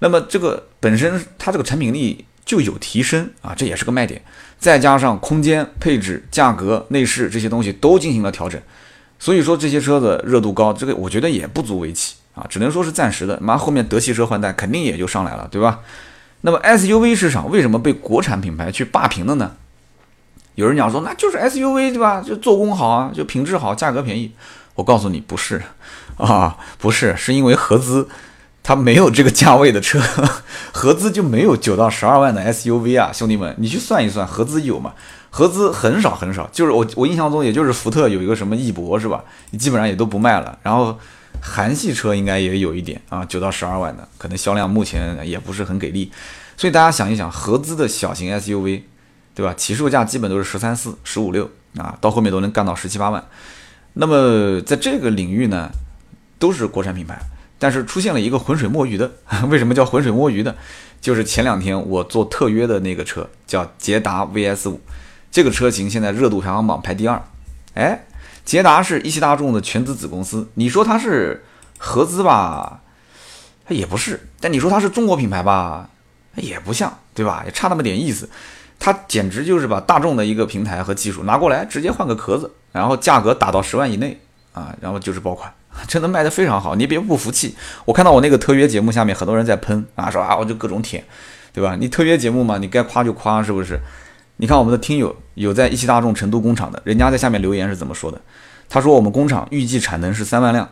[0.00, 4.20] 那么这个本身它这个产品力就有提升啊，这也是个卖点。
[4.58, 8.60] 再加上空间、配置、价格、内饰这些东西都进行了调整。
[9.22, 13.38] 所以说这些车子热度高，这个我觉得也不足为奇啊，只能说是暂时的。
[13.40, 15.78] 妈后面德系车换代肯定也就上来了，对吧？
[16.40, 19.52] 那么 SUV 市场为什么被国产品牌去霸屏了呢？
[20.56, 22.20] 有人讲说那就是 SUV 对吧？
[22.20, 24.32] 就做工好啊，就品质好，价格便宜。
[24.74, 25.62] 我告诉你不是
[26.18, 28.08] 啊，不是，是因为合资
[28.64, 30.00] 它没有这个价位的车，
[30.74, 34.94] 合资就没有九到十二万的 SUV 啊，兄弟们，你去算一算，合资有吗？
[35.34, 39.24] 合资很少很少，就是我我印象中也就是福特有一个什么翼博是吧？
[39.58, 40.58] 基本上也都不卖了。
[40.62, 40.98] 然后
[41.40, 46.12] 韩系车应该也有一点啊，九到十二万的，可能销量目前也不是很给力。
[46.54, 48.82] 所以大家想一想，合资的小型 SUV，
[49.34, 49.54] 对吧？
[49.54, 53.24] 起售价基本都是十三四、十五六啊，到后面都能干到十七八万。
[53.94, 55.70] 那么在这个领域呢，
[56.38, 57.18] 都是国产品牌，
[57.58, 59.10] 但是出现了一个浑水摸鱼的。
[59.48, 60.54] 为什么叫浑水摸鱼的？
[61.00, 64.78] 就是前两天我做特约的那个车，叫捷达 VS 五。
[65.32, 67.20] 这个车型现在热度排行榜排第二，
[67.72, 68.04] 哎，
[68.44, 71.42] 捷达是一汽大众的全资子公司，你说它是
[71.78, 72.82] 合资吧，
[73.66, 75.88] 它也不是；但你说它是中国品牌吧，
[76.36, 77.42] 也不像，对吧？
[77.46, 78.28] 也差那么点意思。
[78.78, 84.20] 它简直就是把大众的一个平台和技术拿过来，直接换个壳子，然后价格打到十万以内
[84.52, 85.50] 啊，然后就是爆款，
[85.88, 86.74] 真的卖得非常好。
[86.74, 91.02] 你别不服气，我看到我那个特约节目下面很多人在喷啊，说啊我就各种舔，
[91.54, 91.74] 对吧？
[91.80, 93.80] 你特约节目嘛，你该夸就夸，是不是？
[94.42, 98.20] 你看我们的听友有在一汽大众成都工厂的，人家在下面留言是怎么说的？
[98.68, 100.68] 他说我们工厂预计产能是三万辆，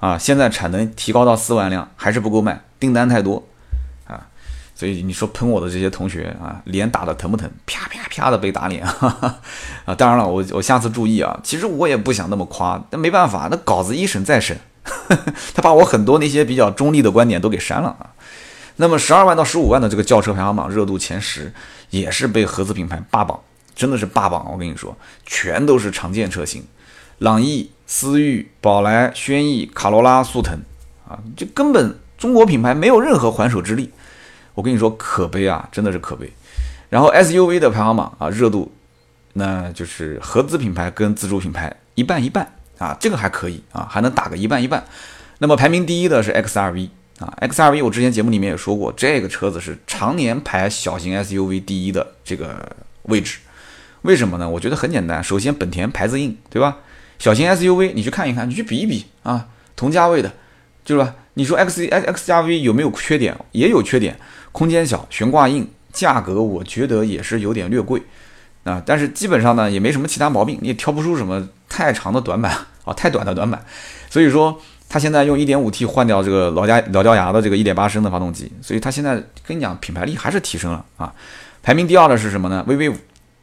[0.00, 3.46] 啊，现在产能提高到四万辆，还是不够卖，订单太多，
[4.08, 4.26] 啊，
[4.74, 7.48] 所以你说喷我的这些同学啊，脸打的疼不疼？
[7.64, 8.82] 啪啪啪的被打脸，
[9.86, 11.38] 啊，当然了，我我下次注意啊。
[11.44, 14.58] 其实我也不想那么夸，但没办法，那稿子一审再审，
[15.54, 18.10] 他把我很多那些比较中立的观点都给删了啊。
[18.76, 21.52] 那么十二万到十五万的这个轿车排行榜热度前十，
[21.92, 23.38] 也是被合资品牌霸榜，
[23.76, 24.50] 真的是霸榜。
[24.50, 26.64] 我跟你说，全都是常见车型，
[27.18, 30.58] 朗逸、思域、宝来、轩逸、卡罗拉、速腾，
[31.06, 33.90] 啊，这根本中国品牌没有任何还手之力。
[34.54, 36.32] 我跟你说，可悲啊，真的是可悲。
[36.88, 38.72] 然后 SUV 的排行榜啊，热度，
[39.34, 44.82] 那就是合资品牌跟自主品牌一半一半啊，这个还可以啊，还能打个一半一半。
[45.38, 46.88] 那么排名第一的是 XRV。
[47.22, 53.38] 啊，XRV 我之前节目里面也说过，这个车子是常年排小型 SUV 第一的这个位置。
[54.02, 54.48] 为什么呢？
[54.48, 56.78] 我觉得很简单，首先本田牌子硬，对吧？
[57.20, 60.32] 小型 SUV 你去看一看，你去比一比啊，同价位的，
[60.84, 61.14] 就是吧？
[61.34, 63.36] 你说 X XRV 有没有缺点？
[63.52, 64.18] 也有缺点，
[64.50, 68.02] 空间小，悬挂硬，价格我觉得也是有点略贵
[68.64, 68.82] 啊。
[68.84, 72.52] 但是基本上呢，也没什么其他毛病，你也挑不出什么太长的短板
[72.84, 73.64] 啊，太短的短板。
[74.10, 74.60] 所以说。
[74.92, 79.14] 他现在用 1.5T 换掉这个老家老掉牙的这个1.8升的发动机，所以他现在
[79.46, 81.10] 跟你讲品牌力还是提升了啊。
[81.62, 82.96] 排名第二的是什么呢？VV 五，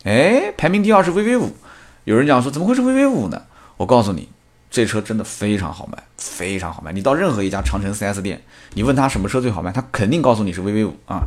[0.04, 1.56] 哎，排名第二是 VV 五。
[2.04, 3.42] 有人讲说怎么会是 VV 五呢？
[3.78, 4.30] 我告诉你，
[4.70, 6.94] 这车真的非常好卖，非常好卖。
[6.94, 8.40] 你到任何一家长城 4S 店，
[8.76, 11.24] 你问他什么车最好卖，他肯定告诉你是 VV 五啊。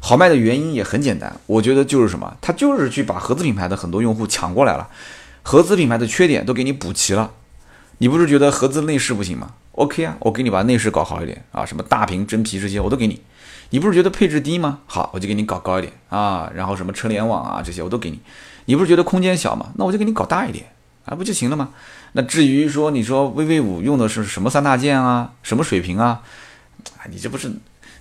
[0.00, 4.86] 好卖的原因也很简单，我觉得就是什么，他就是去把合资品牌的很多用户抢过来了，
[5.42, 7.30] 合资品牌的缺点都给你补齐了。
[7.96, 9.52] 你不是觉得合资内饰不行吗？
[9.72, 13.22] OK 啊，我给你把内饰搞好一点啊，什么大屏真皮这些我都给你。
[13.70, 14.80] 你不是觉得配置低吗？
[14.86, 18.20] 好，我就给你搞高一点啊，然后什么车联网啊这些我都给你。
[18.66, 19.70] 你不是觉得空间小吗？
[19.76, 20.66] 那我就给你搞大一点
[21.06, 21.70] 啊，不就行了吗？
[22.12, 26.20] 那至于说你说 VV 五用的是什么三大件啊，什么水平啊？
[26.98, 27.50] 啊，你这不是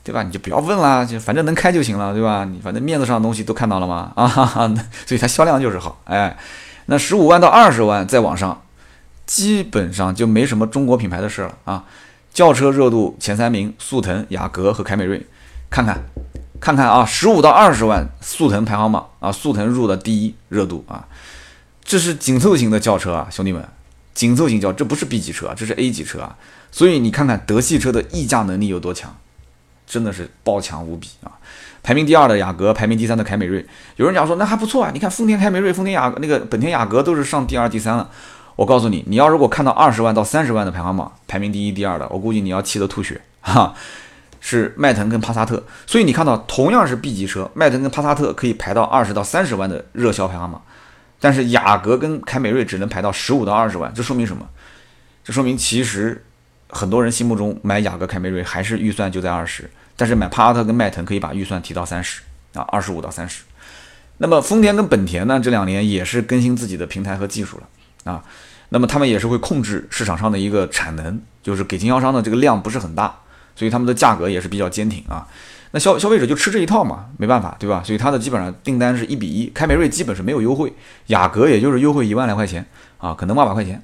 [0.04, 0.24] 对吧？
[0.24, 2.44] 你就不要问了，就反正能开就行了，对吧？
[2.44, 4.12] 你反正面子上的东西都看到了吗？
[4.18, 4.68] 啊，哈哈，
[5.06, 6.02] 所以它销量就是好。
[6.04, 6.38] 哎，
[6.88, 8.62] 那十五万到二十万再往上，
[9.26, 11.86] 基本上就没什么中国品牌的事了啊。
[12.34, 15.26] 轿车热度前三名，速腾、雅阁和凯美瑞。
[15.70, 16.04] 看看，
[16.60, 21.08] 看看啊，十五到二十万，速腾排行榜啊，速腾入的第一热度啊，
[21.84, 23.66] 这是紧凑型的轿车啊，兄弟们，
[24.14, 26.36] 紧凑型轿，这不是 B 级车啊，这是 A 级车啊，
[26.72, 29.16] 所以你看看德系车的溢价能力有多强，
[29.88, 31.32] 真的是爆强无比啊！
[31.84, 38.10] 排名第二的雅阁，排名第三的凯美瑞，有人讲说那还不错啊，你看丰田凯美瑞、丰田雅那个本田雅阁都是上第二、第三了，
[38.62, 43.74] 我告诉你，你要如果看到二十万到三十万的排行榜，排名第一、第二的，我估计你要气得吐血哈。
[44.40, 50.62] 是迈腾跟帕萨特，所以你看到同样是 B 级车，迈腾跟帕萨特可以排到二十到三十万的热销排行榜，
[51.20, 54.48] 但是雅阁跟凯美瑞只能排到十五到二十万，这说明什么？
[55.24, 56.24] 这说明其实
[56.70, 62.22] 很多人心目中买雅阁、凯美瑞还是预算就在二十，但是买帕萨特跟迈腾可以把预算提到三十
[62.54, 63.42] 啊，二十五到三十。
[64.18, 68.24] 那么丰田跟本田呢，这两年也是更新自己的平台和技术了啊，
[68.74, 73.20] 那么他们也是会控制市场上的一个产能，就是给经销商的这个量不是很大。
[73.54, 75.28] 所以他们的价格也是比较坚挺啊，
[75.72, 77.84] 那消消费者就吃这一套嘛，没办法，对吧？
[77.86, 80.72] 所以它的基本上订单是一比一，凯美瑞基本是没有优惠，
[81.08, 82.66] 雅阁也就是优惠一万来块钱
[82.98, 83.80] 啊，可能万把块钱，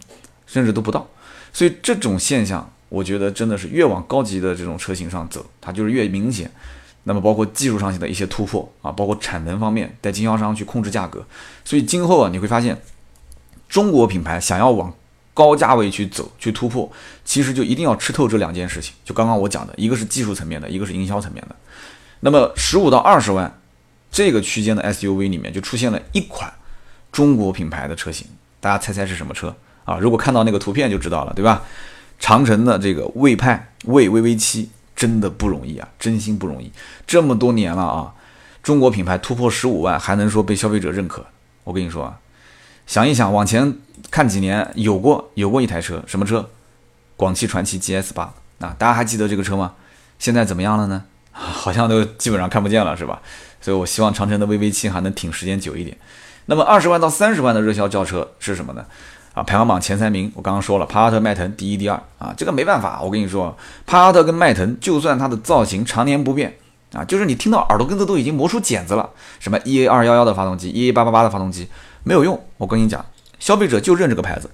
[0.46, 1.06] 甚至都不到。
[1.52, 6.50] 所以这种现象，我觉得真的是越往高级的这种车型上走，它就是越明显。
[7.04, 11.26] 那么包括技术上的一些突破啊，包括产能方面带经销商去控制价格，
[11.66, 12.82] 所以今后啊，你会发现
[13.68, 14.94] 中国品牌想要往
[15.34, 16.92] 高价位去走去突破，
[17.24, 18.96] 其实就一定要吃透这两件事情。
[19.06, 21.56] 就刚刚我讲的，一个是技术层面的，一个是营销层面的。
[22.22, 23.60] 那么十五到二十万
[24.10, 26.52] 这个区间的 SUV 里面，就出现了一款
[27.12, 28.26] 中国品牌的车型，
[28.60, 30.00] 大家猜猜是什么车啊？
[30.00, 31.62] 如果看到那个图片就知道了，对吧？
[32.20, 36.72] 长城的这个魏派魏 VV 七真的不容易啊，真心不容易。
[37.06, 38.16] 这么多年了啊，
[38.64, 41.24] 中国品牌突破十五万还能说被消费者认可？
[41.64, 42.18] 我跟你说啊。
[42.88, 43.78] 想一想，往前
[44.10, 46.50] 看几年，有过有过一台车，什么车？
[47.18, 49.74] 广汽传祺 GS 八啊，大家还记得这个车吗？
[50.18, 51.04] 现在怎么样了呢？
[51.34, 53.22] 好像都基本上看不见了，是吧？
[53.60, 55.98] 所以我希望长城的 VV 七还能挺时间久一点。
[56.46, 58.86] 那么二十万到三十万的热销轿车是什么呢？
[59.34, 66.58] 啊，排行榜前三名，我刚刚说了，帕萨特、迈腾第一、第二啊，这个没办法，我跟你说，帕萨特跟迈腾，就算它的造型常年不变
[66.94, 71.68] 啊，就是你听到耳朵根子都已经磨出茧子了，什么 EA 二幺幺的发动机，EA 八八八的发动机。
[72.08, 73.06] 没有用，我跟你讲，
[73.38, 74.50] 消费者就认这个牌子。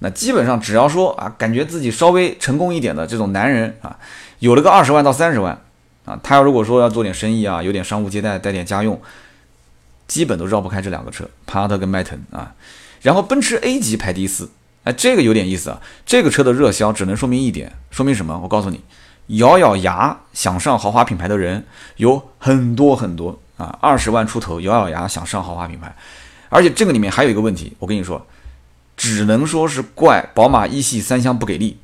[0.00, 3.96] 那基本上只要说啊，感觉自己稍微成功一点的这种男人啊，
[4.40, 5.56] 有了个二十万到三十万
[6.04, 9.00] 啊，他要如果说要做点生意啊，有点商务接待，带点家用，
[10.08, 12.52] 基本都绕不开这两个车，帕萨特跟迈腾啊。
[13.00, 14.50] 然后奔驰 A 级排第四，
[14.84, 15.80] 哎，这个有点意思啊。
[16.04, 18.38] 这个车的热销只能说明一点，说明什么？
[18.42, 18.82] 我告诉你，
[19.38, 21.64] 咬咬牙想上豪华品牌的人
[21.96, 25.94] 有很多很多啊，二十万出头咬咬牙想上豪华品牌。
[26.48, 28.26] 而且这个里面还有一个问题，我跟你说，
[28.96, 31.78] 只能说是怪宝马一系三厢不给力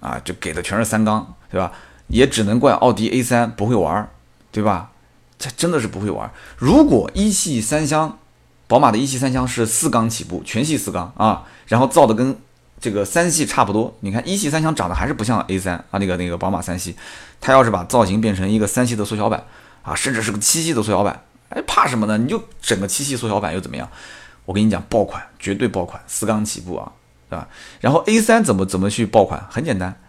[0.00, 1.72] 啊，就给的全是三缸，对吧？
[2.08, 4.08] 也只能怪奥迪 A 三不会玩，
[4.50, 4.90] 对吧？
[5.38, 6.30] 这真的是不会玩。
[6.56, 8.18] 如果一系三厢，
[8.68, 12.36] 宝马的一系三厢是四缸起步，全系四缸啊，然后造的跟
[12.80, 13.96] 这个三系差不多。
[14.00, 16.94] 你看一系三厢长得还是不像 A 三啊，那个那个宝马三系，
[17.40, 19.42] 它要是把造型变成一个三系的缩小版
[19.82, 21.22] 啊，甚至是个七系的缩小版。
[21.54, 22.18] 哎，怕什么呢？
[22.18, 23.88] 你就整个七系缩小版又怎么样？
[24.44, 26.90] 我跟你讲，爆款绝对爆款，四缸起步啊，
[27.30, 27.46] 对吧？
[27.80, 29.46] 然后 A 三怎么怎么去爆款？
[29.48, 30.00] 很简单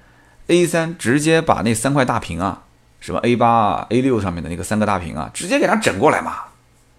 [0.48, 2.64] ，A 三直接把那三块大屏啊，
[3.00, 6.38] 什么 A 八啊、A 六上面的那个三个大屏啊，直接给它整过来嘛，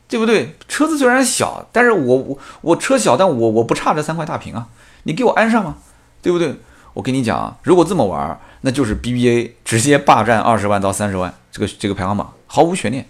[0.06, 0.54] 对不对？
[0.68, 4.68] 车子虽然小，但是我我我车小，但我我不差这三块大屏啊，
[5.02, 5.76] 你给我安上嘛，
[6.22, 6.54] 对不对？
[6.92, 13.04] 我跟你讲啊，如果这么玩，那就是 BBA 直接霸占二十万到三十万这个这个排行榜，毫无悬念。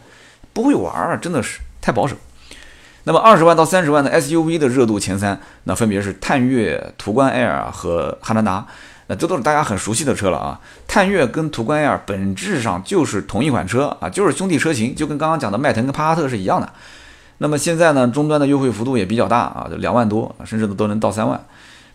[0.54, 2.16] 不会玩儿，真的是太保守。
[3.02, 8.66] 那么二十万到三十万的 SUV 的热度前三，那分别是探岳、途观 L 和汉兰达。
[9.08, 10.58] 那这都是大家很熟悉的车了啊。
[10.88, 16.72] 探岳跟途观 L 本质上就是同一款车啊，就是兄弟车型，就跟刚刚讲的迈腾跟帕萨特是一样的。
[17.36, 21.38] 那么现在呢，终端的优惠幅度也比较大啊，就两万多，甚至都都能到三万。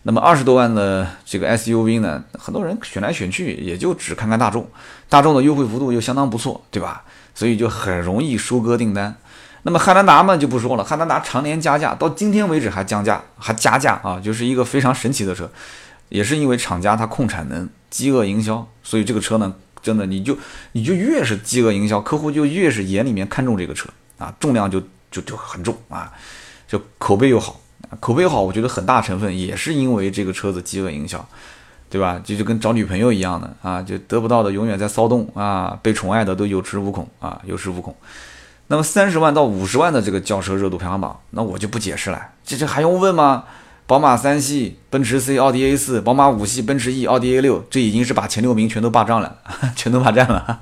[0.02, 4.64] 那么二十多万的这个 SUV 呢，很多人选来选去也就只看看大众，
[5.08, 7.02] 大众的优惠幅度又相当不错，对吧？
[7.40, 9.16] 所以就很容易收割订单。
[9.62, 15.50] 那么汉兰达嘛就不说了，汉兰达常年加价，到今天为止还降价，还加价啊，就是一个非常神奇的车。
[16.10, 20.36] 也是因为厂家它控产能，饥饿营销，所以这个车呢，真的你就
[20.72, 24.78] 你就越是饥饿营销，客户就越是眼里面看中这个车啊，重量就
[25.10, 26.12] 就就很重啊，
[26.68, 27.58] 就口碑又好，
[28.00, 31.26] 口碑好，我觉得很大成分也是因为这个车子饥饿营销，
[31.90, 32.20] 对吧？
[32.24, 37.94] 就就跟找女朋友一样的啊，就得不到的永远在骚动啊，被宠爱的都有恃无恐啊，有恃无恐。
[38.68, 43.44] 那么三十万到五十万的这个轿车热度排行榜，那我就不解释了，这这还用问吗？
[43.88, 49.38] 宝马三系、奔驰 C、奥迪 A 四、宝马五系、奔驰 E、奥迪 A 六，这已经是把前六名全都霸占了，
[49.74, 50.60] 全都霸占了。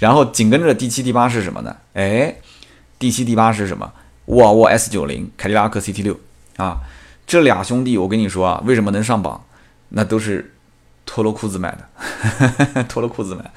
[0.00, 1.76] 然后紧跟着第七、第八是什么呢？
[1.94, 2.34] 哎，
[2.98, 3.92] 第七、第八是什么？
[4.24, 6.18] 沃尔沃 S 九零、凯迪拉克 CT 六
[6.56, 6.78] 啊，
[7.24, 9.44] 这俩兄弟，我跟你说啊，为什么能上榜？
[9.90, 10.54] 那都是
[11.06, 13.50] 脱了裤子买的， 脱了裤子买。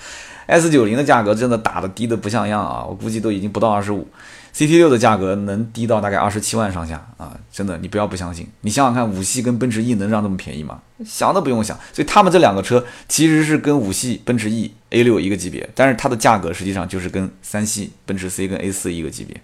[0.48, 4.08] S 九零的价格真的打的低的不像样啊，我估计都已经不到二十五。
[4.54, 8.46] CT 六的价格能低到大概二十七万上下啊，真的，你不要不相信。
[8.62, 10.82] 你想想看，五系跟奔驰 E 能让这么便宜吗？
[11.06, 11.80] 想都不用想。
[11.94, 19.40] 所以他们这两个车其实是跟五系奔驰 E A 六一个级别，但是它的价格实际上就是跟三系奔驰 C 跟 A 四一个级别。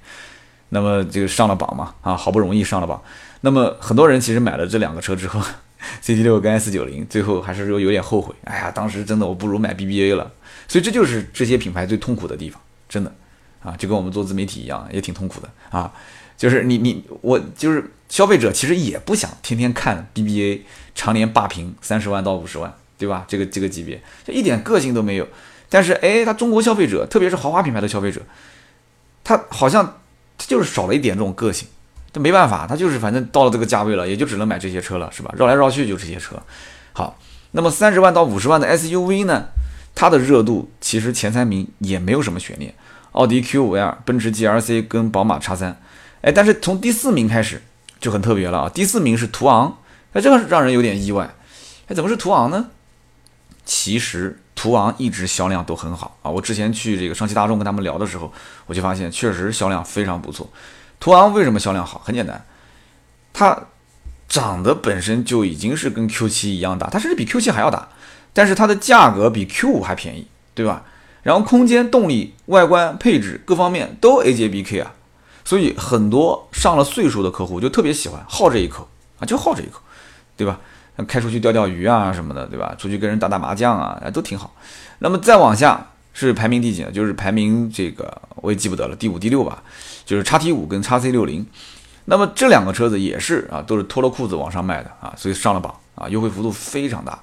[0.69, 3.01] 那么这个上了榜嘛，啊，好不容易上了榜。
[3.39, 5.39] 那么很多人其实买了这两个车之后
[6.03, 8.33] CT 六跟 S 九零，最后还是说有点后悔。
[8.43, 10.31] 哎呀，当时真的我不如买 BBA 了。
[10.67, 13.13] 所以这就是这些品牌最痛苦的地方，真的，
[13.63, 15.93] 啊，就跟我们做自媒体一样，也挺痛苦的啊。
[16.35, 20.61] 就是你你我就是消费者，其实也不想天天看 BBA
[20.93, 23.25] 常年霸屏三十万到五十万，对吧？
[23.27, 25.27] 这个这个级别就一点个性都没有。
[25.69, 28.21] 但是哎，他中国消费者，特别是豪华品牌的消费者，
[29.23, 30.01] 他好像
[30.37, 31.67] 他就是少了一点这种个性。
[32.11, 35.31] 这没办法，他就是反正到了这个价位了，也就只能买这些车了，是吧？
[35.37, 36.35] 绕来绕去就这些车。
[36.93, 37.19] 好，
[37.51, 39.47] 那么三十万到五十万的 SUV 呢？
[39.93, 42.73] 它的热度其实前三名也没有什么悬念，
[43.13, 45.73] 奥迪 Q5L、奔驰 GLC 跟宝马 X3，
[46.21, 47.63] 哎，但是从第四名开始
[47.99, 48.69] 就很特别了啊！
[48.69, 49.79] 第四名是途昂，
[50.13, 51.33] 哎，这个让人有点意外，
[51.87, 52.69] 哎，怎么是途昂呢？
[53.65, 56.29] 其实途昂一直销量都很好啊！
[56.29, 58.31] 我之前去这个上汽大众跟他们聊的时候，
[58.67, 60.47] 我就发现确实销量非常不错。
[60.99, 62.01] 途昂为什么销量好？
[62.03, 62.45] 很简单，
[63.33, 63.57] 它
[64.27, 67.87] 长得本身就已经是跟 Q7 一样大，它甚至比 Q7 还要大。
[68.33, 70.83] 但是它的价格比 Q 五还便宜，对吧？
[71.23, 74.93] 然后空间、动力、外观、配置各方面都 AJBK 啊，
[75.43, 78.87] 所以很多上了岁数的客户就特别喜欢，好这一口
[79.19, 79.81] 啊，就好这一口，
[80.35, 80.59] 对吧？
[81.07, 82.75] 开出去钓钓鱼啊什么的，对吧？
[82.77, 84.55] 出去跟人打打麻将啊，都挺好。
[84.99, 85.91] 那么再往下
[86.25, 86.91] 是排名第几呢？
[86.91, 89.61] 就是排名这个我也记不得了，第五、第六吧，
[90.05, 91.45] 就是叉 T 五跟叉 C 六零。
[92.05, 97.19] 那么这两个车子也是啊，都是脱了裤子往上卖的啊，所以上了榜啊，优惠幅度非常大。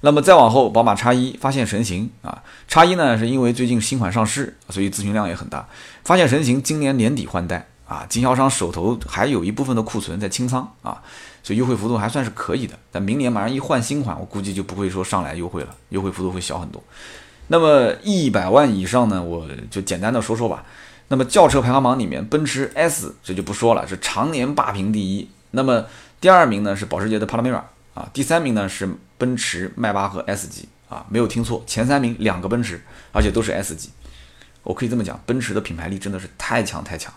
[0.00, 5.68] 那么再往后，宝马叉一发现神行啊，叉一呢是因为最近新款上市，所以咨询量也很大。
[6.04, 11.02] 发现神行今年年底换代啊，经销商手头还有一部分的库存在清仓啊，
[11.42, 12.78] 所以优惠幅度还算是可以的。
[12.92, 16.80] 但明年马上一换新款，我估计就不会说上来优惠了，优惠幅度会小很多。
[17.48, 20.64] 那么一百万以上呢，我就简单的说说吧。
[21.08, 25.28] 那么轿车排行榜里面，奔驰 S 这就不说了，是常年霸屏第一。
[25.52, 25.86] 那么
[26.20, 27.64] 第二名呢是保时捷的帕拉梅拉。
[27.94, 32.80] 啊，第三名呢是奔驰迈巴赫 S 级啊，没有听错，前三名两个奔驰，
[33.10, 33.90] 而且都是 S 级。
[34.62, 37.12] 我可以这么讲，奔驰的品牌力真的是太强太强。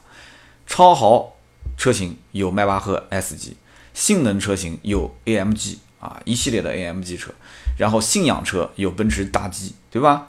[0.65, 1.35] 超豪
[1.77, 3.57] 车型有迈巴赫 S 级，
[3.93, 7.31] 性能车型有 AMG 啊，一系列的 AMG 车，
[7.77, 10.27] 然后信仰车有奔驰大 G，对吧？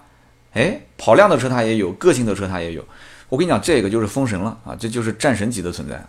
[0.53, 2.85] 哎，跑量的车它也有，个性的车它也有。
[3.29, 6.05] 我跟你讲，这个就是封神了啊，这就是战神级的存在。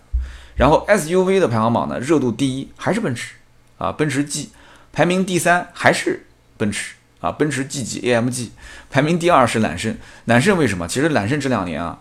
[0.56, 3.36] 然后 SUV 的排行榜呢，热度第一还是奔驰。
[3.80, 4.50] 啊，奔驰 G
[4.94, 6.26] 排名第三还是
[6.58, 8.50] 奔驰啊，奔驰 G 级 AMG
[8.90, 10.88] 排名第二是揽胜，揽胜为什么？
[10.88, 12.00] 其实揽胜这两年啊，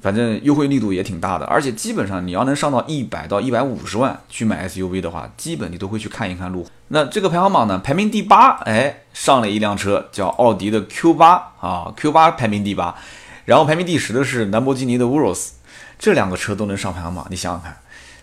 [0.00, 6.70] 反正优惠力度也挺大的，而且基本上你要能上到一百到一百五十万去买 SUV 的话，基本你都会去看一看路虎。
[6.88, 12.94] 那这个排行榜呢，排名第八，哎，上了一辆车叫奥迪的 Q 八啊，Q 八排名第八，
[13.44, 15.50] 然后排名第十的是兰博基尼的 Urus，
[15.98, 17.76] 这两个车都能上排行榜，你想想看，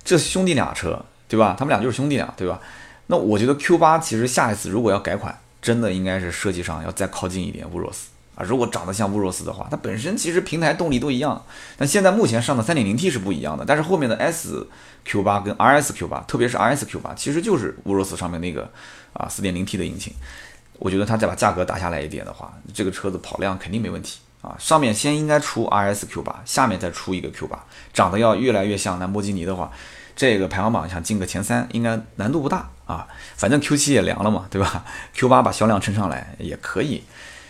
[0.04, 1.56] 这兄弟俩车对吧？
[1.58, 2.60] 他们俩就是兄弟俩对吧？
[3.08, 8.46] 那我觉得 Q 八其实下一次如果要改款，真的应该是设计上要再靠近一点乌若斯啊。
[8.46, 11.44] 如果长得像乌若斯的话，它本身其实平台动力都一样。
[11.78, 14.68] 但现在目前上的 3.0T 是不一样的，但是后面的 S
[15.04, 18.70] Q 八跟 RS Q 八，特别是 RS Q 八，其实就是乌若斯上面那个
[19.14, 20.14] 啊 4.0T 的引擎。
[20.80, 24.56] 我觉得它再把价格打下来一点的话，这个车子跑量肯定没问题啊。
[24.60, 29.72] 上面先应该出 RS Q 八，下面再出一个 Q 八，长得要越来越像兰博基尼的话。
[30.16, 33.08] 这个排行榜想进个前三，应该难度不大啊。
[33.36, 34.84] 反正 Q7 也凉了嘛，对吧
[35.16, 37.04] ？Q8 把销量撑上来也可以。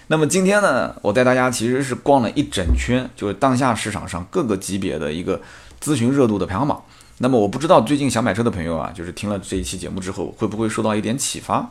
[0.10, 5.42] 那么今天呢，我带大家其实是逛了一整圈，就是当下市场上各个级别的一个
[5.82, 6.82] 咨询热度的排行榜。
[7.18, 11.70] 那么我不知道最近想买车的朋友啊，就是听了这一期节目之后，会不会受到一点启发？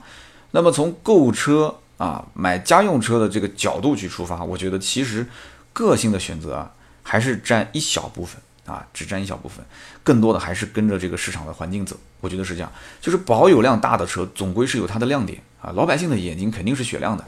[0.51, 5.27] 那么从购车啊，买家用车的这个角度去出发，我觉得其实
[5.73, 6.71] 个性的选择啊，
[7.03, 9.65] 还是占一小部分啊，只占一小部分，
[10.03, 11.97] 更多的还是跟着这个市场的环境走。
[12.21, 12.71] 我觉得是这样，
[13.01, 15.73] 就是保有量大的车，总归是有它的亮点啊。
[15.75, 17.25] 老百姓的眼睛肯定是雪亮的，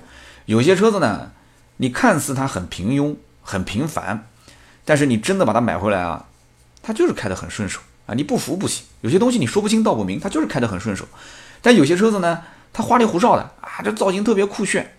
[0.48, 1.30] 有些车子呢，
[1.76, 4.26] 你看似它很平庸、很平凡，
[4.86, 6.24] 但是你真的把它买回来啊，
[6.80, 8.14] 它就是开得很顺手啊。
[8.14, 11.06] 你不服不行，有些东西你说不清道不明，它就是开得很顺手。
[11.60, 14.96] 但有些车子呢，它花里胡哨的啊，这造型特别酷炫，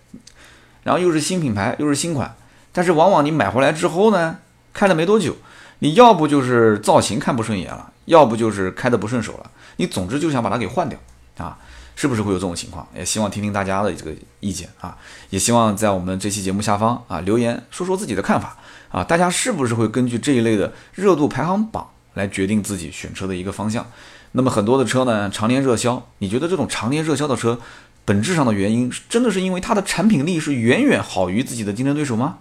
[0.84, 2.36] 然后又是新品牌，又是新款，
[2.72, 4.38] 但是往往你买回来之后呢，
[4.72, 5.36] 开了没多久，
[5.80, 9.50] 你要不就是造型看不顺眼了，要不就是开得不顺手了。
[9.78, 11.00] 你总之就想把它给换掉
[11.40, 11.58] 啊，
[12.00, 12.88] 是不是会有这种情况？
[12.96, 14.98] 也希望听听大家的这个意见啊，
[15.32, 18.56] 也希望在我们这期节目下方啊留言说说自己的看法
[18.90, 23.86] 啊，大家是不是会根据这一类的热度排行榜来决定自己选车的一个方向？
[24.32, 27.60] 那么很多的车呢常年热销，你觉得这种常年热销的车
[28.06, 32.38] 本质上的原因真的是因为它的产品力是远远好于自己的竞争对手吗？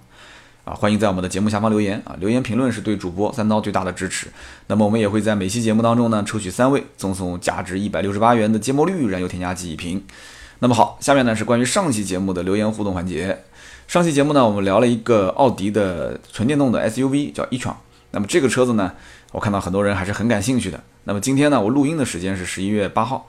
[0.69, 2.15] 啊，欢迎在我们的节目下方留言啊！
[2.21, 4.27] 留言评论是对主播三刀最大的支持。
[4.67, 10.05] 那么我们也会在每期节目当中呢，抽取三位，赠送价值一百六十八元的芥末绿燃油添加剂一瓶。
[10.59, 13.45] 那么好，下面呢是关于上期节目的留言互动环节。
[13.87, 17.73] 上期节目呢，我们聊了一个奥迪的纯电动的 SUV，叫 e-tron。
[18.11, 18.93] 那么这个车子呢，
[19.33, 20.79] 我看到很多人还是很感兴趣的。
[21.05, 23.27] 那么今天呢，我录音的时间是十一月八号，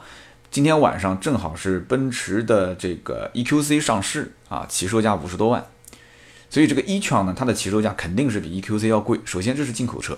[0.51, 5.65] 今天晚上正好是奔驰的这个 EQC 上市啊，起售价五十多万。
[6.50, 9.20] 所以这个 e-tron 呢，它的起售价肯定是比 EQC 要贵。
[9.24, 10.18] 首先这是进口车，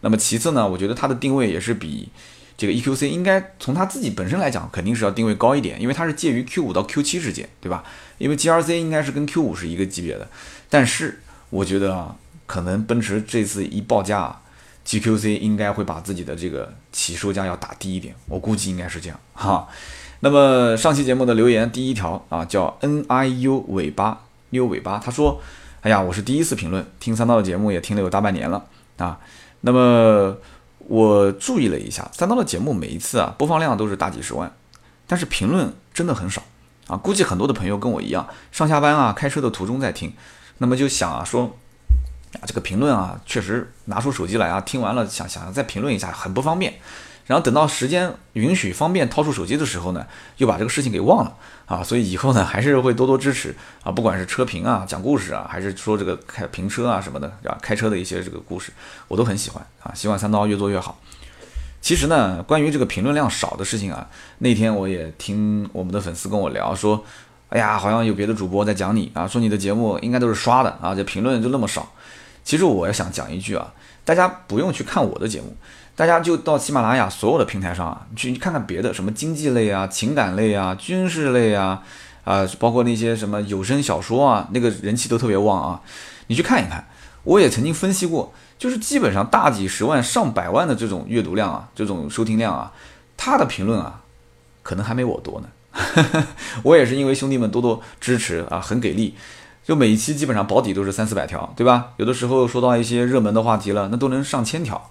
[0.00, 2.08] 那么其次呢，我觉得它的定位也是比
[2.56, 7.84] 这个 EQC 应该从它自己本身来讲，肯定是要定位高一点，因为它是介于 Q5 到 Q7 之间，对吧？
[8.18, 10.28] 因为 GRC 应该是跟 Q5 是一个级别的，
[10.68, 11.20] 但是
[11.50, 12.16] 我觉得啊，
[12.46, 14.40] 可能奔驰这次一报价
[14.84, 19.68] ，GQC 应该会把自己的这个起售价要打低一点，我估计应该是这样哈。
[20.18, 25.40] 那么上期节目的留言第一条啊，叫 NIU 尾巴妞尾巴，他说。
[25.88, 28.62] 哎呀，我是第一次评论，听三刀的节目也听了有大半年了
[28.98, 29.18] 啊。
[29.62, 30.36] 那么
[30.80, 34.52] 我注意了一下，三刀的节目每一次啊播放量都是大几十万，
[35.06, 36.42] 但是评论真的很少
[36.88, 36.96] 啊。
[36.98, 40.12] 估计很多的朋友跟我一样，上下班啊开车的途中在听，
[40.58, 41.56] 那么就想啊说
[42.34, 46.74] 啊这个评论啊确实拿出手机来啊听完了想想再评论一下很不方便。
[47.24, 51.34] 然后等到时间允许、方便掏出手机的时候呢，又把这个事情给忘了
[51.68, 51.84] 啊！
[51.84, 53.54] 所以以后呢，还是会多多支持
[53.84, 58.72] 啊，不管是车评啊、讲故事啊，还是说这个开评车啊什么的，啊，开车的一些这个故事，
[59.06, 59.92] 我都很喜欢啊！
[59.94, 60.98] 希望三刀越做越好。
[61.82, 64.08] 其实呢，关于这个评论量少的事情啊，
[64.38, 67.04] 那天我也听我们的粉丝跟我聊说，
[67.50, 71.92] 哎呀，好像有别的主播在讲你啊，说你的节目应该都是刷的啊，这评论就那么少。
[72.42, 73.72] 其实我也想讲一句啊，
[74.06, 75.54] 大家不用去看我的节目。
[75.98, 81.82] 大家就到喜马拉雅所有的平台上啊，去看看别的什么经济类啊、情感类啊、军事类啊，
[82.22, 85.80] 啊，包括那些什么有声小说啊，那个人气都特别旺啊。
[86.28, 86.86] 你去看一看，
[87.24, 92.72] 我也曾经分析过，就是基本上大几十万、上百万的这种阅读量啊，这种收听量啊，
[93.16, 94.02] 他的评论啊，
[94.62, 95.48] 可能还没我多呢。
[96.62, 99.16] 我也是因为兄弟们多多支持啊，很给力，
[99.64, 101.86] 就每一期基本上保底都是三四百条，对吧？
[101.96, 104.88] 有的时候说到一些热门的话题了，那都能上千条。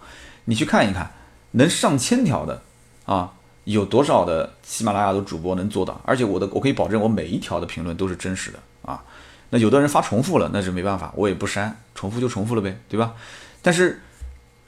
[0.49, 1.11] 你去看一看，
[1.51, 2.61] 能上千条的
[3.05, 3.33] 啊，
[3.65, 5.99] 有多少的喜马拉雅的主播能做到？
[6.05, 9.03] 而且我的，我可以保证，我每一条的评论都是真实的啊。
[9.49, 13.13] 那有的人发重复了，那是没办法，我也不删，重复就重复了呗，对吧？
[13.61, 14.01] 但是，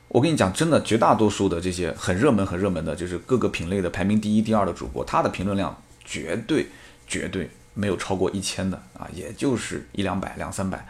[0.09, 6.67] 我跟你讲，真的，绝大多数的这些很热门、很热门的，就是各个品类的排名第一、第二的主播，他的评论量绝对、
[7.07, 10.85] 绝对没有超过一千的啊，也就是一两百、两三百。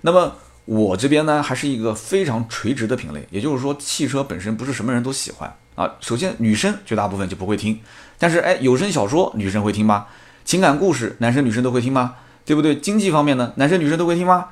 [0.00, 0.34] 那么。
[0.64, 5.90] 我这边呢，还是一个非常垂直的品类，也就是说，汽车本身不是什么人都喜欢啊。
[6.00, 7.80] 首先，女生绝大部分就不会听，
[8.18, 10.06] 但是，哎，有声小说女生会听吗？
[10.44, 12.14] 情感故事男生女生都会听吗？
[12.44, 12.76] 对不对？
[12.76, 14.48] 经济方面呢，男生女生都会听吗？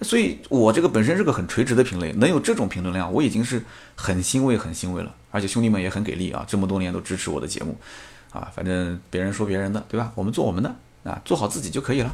[0.00, 3.62] 所以，我这个本身是个很垂直的品类，能有这种评论量，我已经是
[3.94, 5.14] 很欣慰、很欣慰了。
[5.30, 7.76] 而且兄弟们也很给力啊，这么多年都支持我的节目
[8.32, 8.50] 啊。
[8.54, 10.10] 反正别人说别人的，对吧？
[10.16, 12.12] 我们做我们的啊，做好自己就可以了。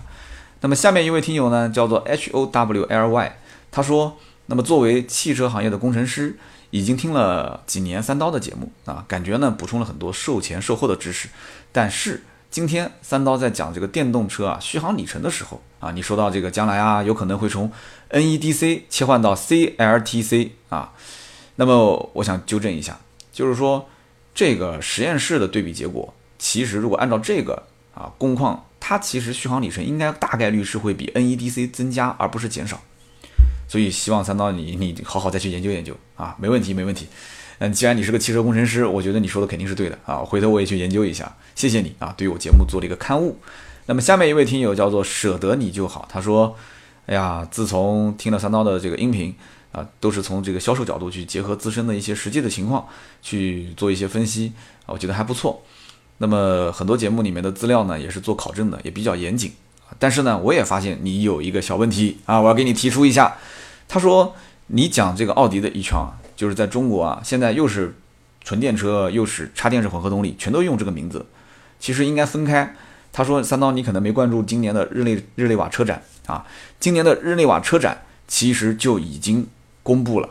[0.61, 3.39] 那么下面一位听友呢，叫做 H O W L Y，
[3.71, 6.37] 他说，那么作为汽车行业的工程师，
[6.71, 11.29] 已经听了几年三刀的节目啊，感觉呢补充了很多售前售后的知识。
[11.71, 17.71] 但是今天三刀在讲这个电动车啊续航里程的时候啊，你说到这个将来啊有可能会从
[18.11, 20.93] NEDC 切换到 CLTC 啊，
[21.55, 22.99] 那么我想纠正一下，
[23.31, 23.89] 就是说
[24.35, 27.63] 这个实验室的对比结果，其实如果按照这个
[27.95, 28.65] 啊工况。
[28.81, 32.81] 它其实续航里程应该大概率是会比 NEDC 增加，而不是减少。
[33.69, 37.07] 所以希望三刀你你好好再去研究研究啊，没问题没问题。
[37.59, 40.19] 嗯，既然你是个汽车工程师，我觉得你说的肯定是对的啊。
[40.19, 43.37] 回头我也去研究一下，谢谢你啊，对我节目做了一个刊物。
[43.87, 46.57] 那么下面一位听友叫做舍得你就好，他说
[47.07, 49.35] ：“哎呀，自从听了三刀的这个音频
[49.73, 52.87] 啊，都是从这个销售角度去结合自身的一些实际的情况
[53.23, 54.53] 去做一些分析
[54.87, 55.63] 啊，我觉得还不错。
[56.19, 59.53] 那么很多节目里面的资料呢，也是做考证的，也比较严谨。
[59.99, 63.37] 但是呢，我也发现你有一个小问题啊，我要给你提出一下。
[63.89, 64.35] 他说
[64.67, 67.97] 你讲这个奥迪的 e 创，就是在中国啊，现在又是
[68.45, 71.25] 纯电车，又是插电式混合动力，全都用这个名字，
[71.81, 72.75] 其实应该分开。”
[73.11, 76.45] 他说：“三刀，你可能没关注今年的日内日内瓦车展啊。
[76.79, 79.47] 今年的日内瓦车展其实就已经
[79.83, 80.29] 公布了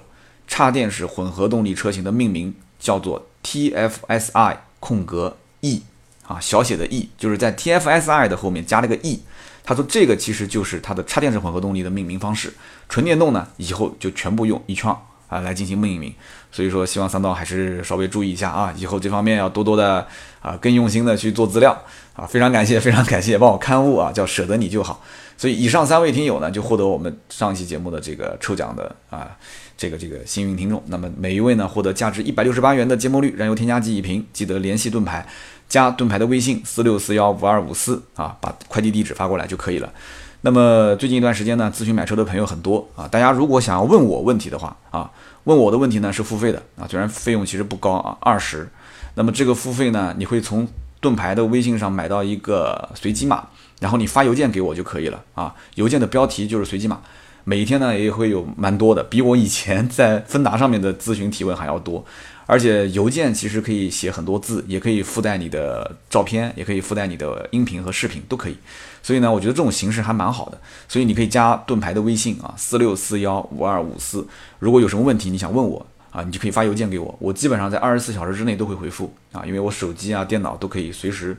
[0.48, 5.84] 插电式混合动力车型的命名，叫做 TFSI 空格 E
[6.28, 9.22] 啊，小写的 E，就是在 TFSI 的后面加了个 E。
[9.64, 12.54] 他说这个其实就是它的插电式混合动力的命名方式。
[12.88, 14.96] 纯电动呢，以后就全部用 e 创
[15.28, 16.14] 啊来进行命名。
[16.52, 20.08] 所以说，希望三刀还是稍微注意一下啊，以后这方面要多多的
[20.42, 21.78] 啊，更用心的去做资料。”
[22.18, 25.04] 啊，非常感谢，非常感谢，帮我刊物啊，叫舍得你就好。
[25.38, 29.38] 所以以上三位听友呢，就获得我们上一期节目的这个抽奖的啊，
[29.78, 30.84] 这个这个幸运听众。
[30.88, 34.26] 那么每一位呢，获得价值一百六十八元的节末绿燃油添加剂一瓶。
[34.34, 35.26] 记得联系盾牌，
[35.70, 39.94] 加盾牌的微信四六四幺五二五四啊，把快递地址发过来就可以了。
[40.42, 45.10] 那么最近一段时间呢，咨询买车的朋友很多啊，大家如果想要问我问题的话啊，
[45.46, 48.68] 问我的问题呢是付费的啊，虽然费用其实不高啊，二十。
[49.16, 50.68] 那么这个付费呢，你会从
[51.00, 53.48] 盾牌的微信上买到一个随机码，
[53.80, 55.54] 然后你发邮件给我就可以了啊。
[55.74, 57.02] 邮件的标题就是随机码，
[57.50, 62.04] 每天呢也会有蛮多的，比我以前在芬达上面的咨询提问还要多。
[62.46, 68.58] 而且邮件其实可以写很多字，也可以附带你的照片，也可以附带你的音频和视频都可以。
[69.02, 70.60] 所以呢，我觉得这种形式还蛮好的。
[70.90, 74.28] 所以你可以加盾牌的微信啊，四六四幺五二五四。
[74.60, 75.86] 如果有什么问题你想问我。
[76.10, 81.38] 啊，你就可以发邮件给我，我基本上在二十四小时之内都会回复啊，因为我手机啊、电脑都可以随时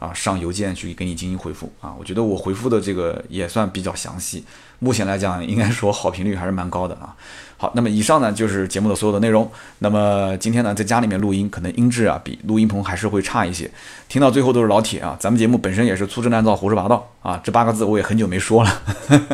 [0.00, 1.94] 啊上邮件去给你进行回复啊。
[1.96, 4.42] 我觉得我回复的这个也算比较详细，
[4.80, 7.14] 目前来讲应该说好评率还是蛮高的啊。
[7.56, 9.48] 好，那么以上呢就是节目的所有的内容。
[9.78, 13.70] 那么今天呢在家里面录音，可能音质啊比录音棚还是会差一些，
[14.08, 15.16] 听到最后都是老铁啊。
[15.20, 18.82] 咱们节目本身也是粗制滥造、胡说八道啊，这八个字我也很久没说了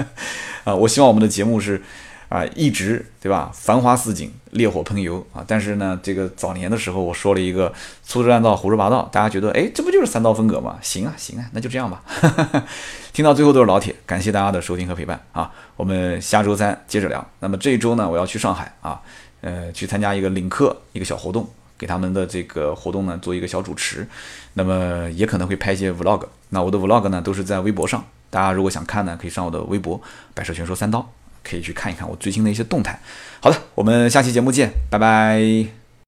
[0.65, 0.75] 啊。
[0.75, 1.81] 我希望我们的节目是。
[2.29, 3.51] 啊，一直对吧？
[3.55, 5.45] 繁花似锦，烈火烹油啊！
[5.47, 7.73] 但是呢，这个早年的时候我说了一个
[8.03, 10.77] 粗制滥造、胡说八道，大家觉得哎，这不就是三刀风格吗？
[10.83, 12.03] 行啊，行啊，那就这样吧。
[13.13, 15.53] 听到最后都是老铁，感谢大家的收听和陪伴啊！
[15.77, 17.25] 我们下周三接着聊。
[17.41, 19.01] 那么这一周呢，我要去上海啊，
[19.41, 21.49] 呃，去参加一个领克一个小活动，
[21.79, 24.07] 给他们的这个活动呢做一个小主持。
[24.55, 26.27] 那么也可能会拍一些 vlog。
[26.49, 30.01] 那我的 vlog 呢都是在微博上，大家如果想看呢，可以上我的微博
[30.35, 31.09] “百车全说三刀”。
[31.49, 32.99] 可以去看一看我最新的一些动态。
[33.41, 35.86] 好的，我们下期节目见，拜拜。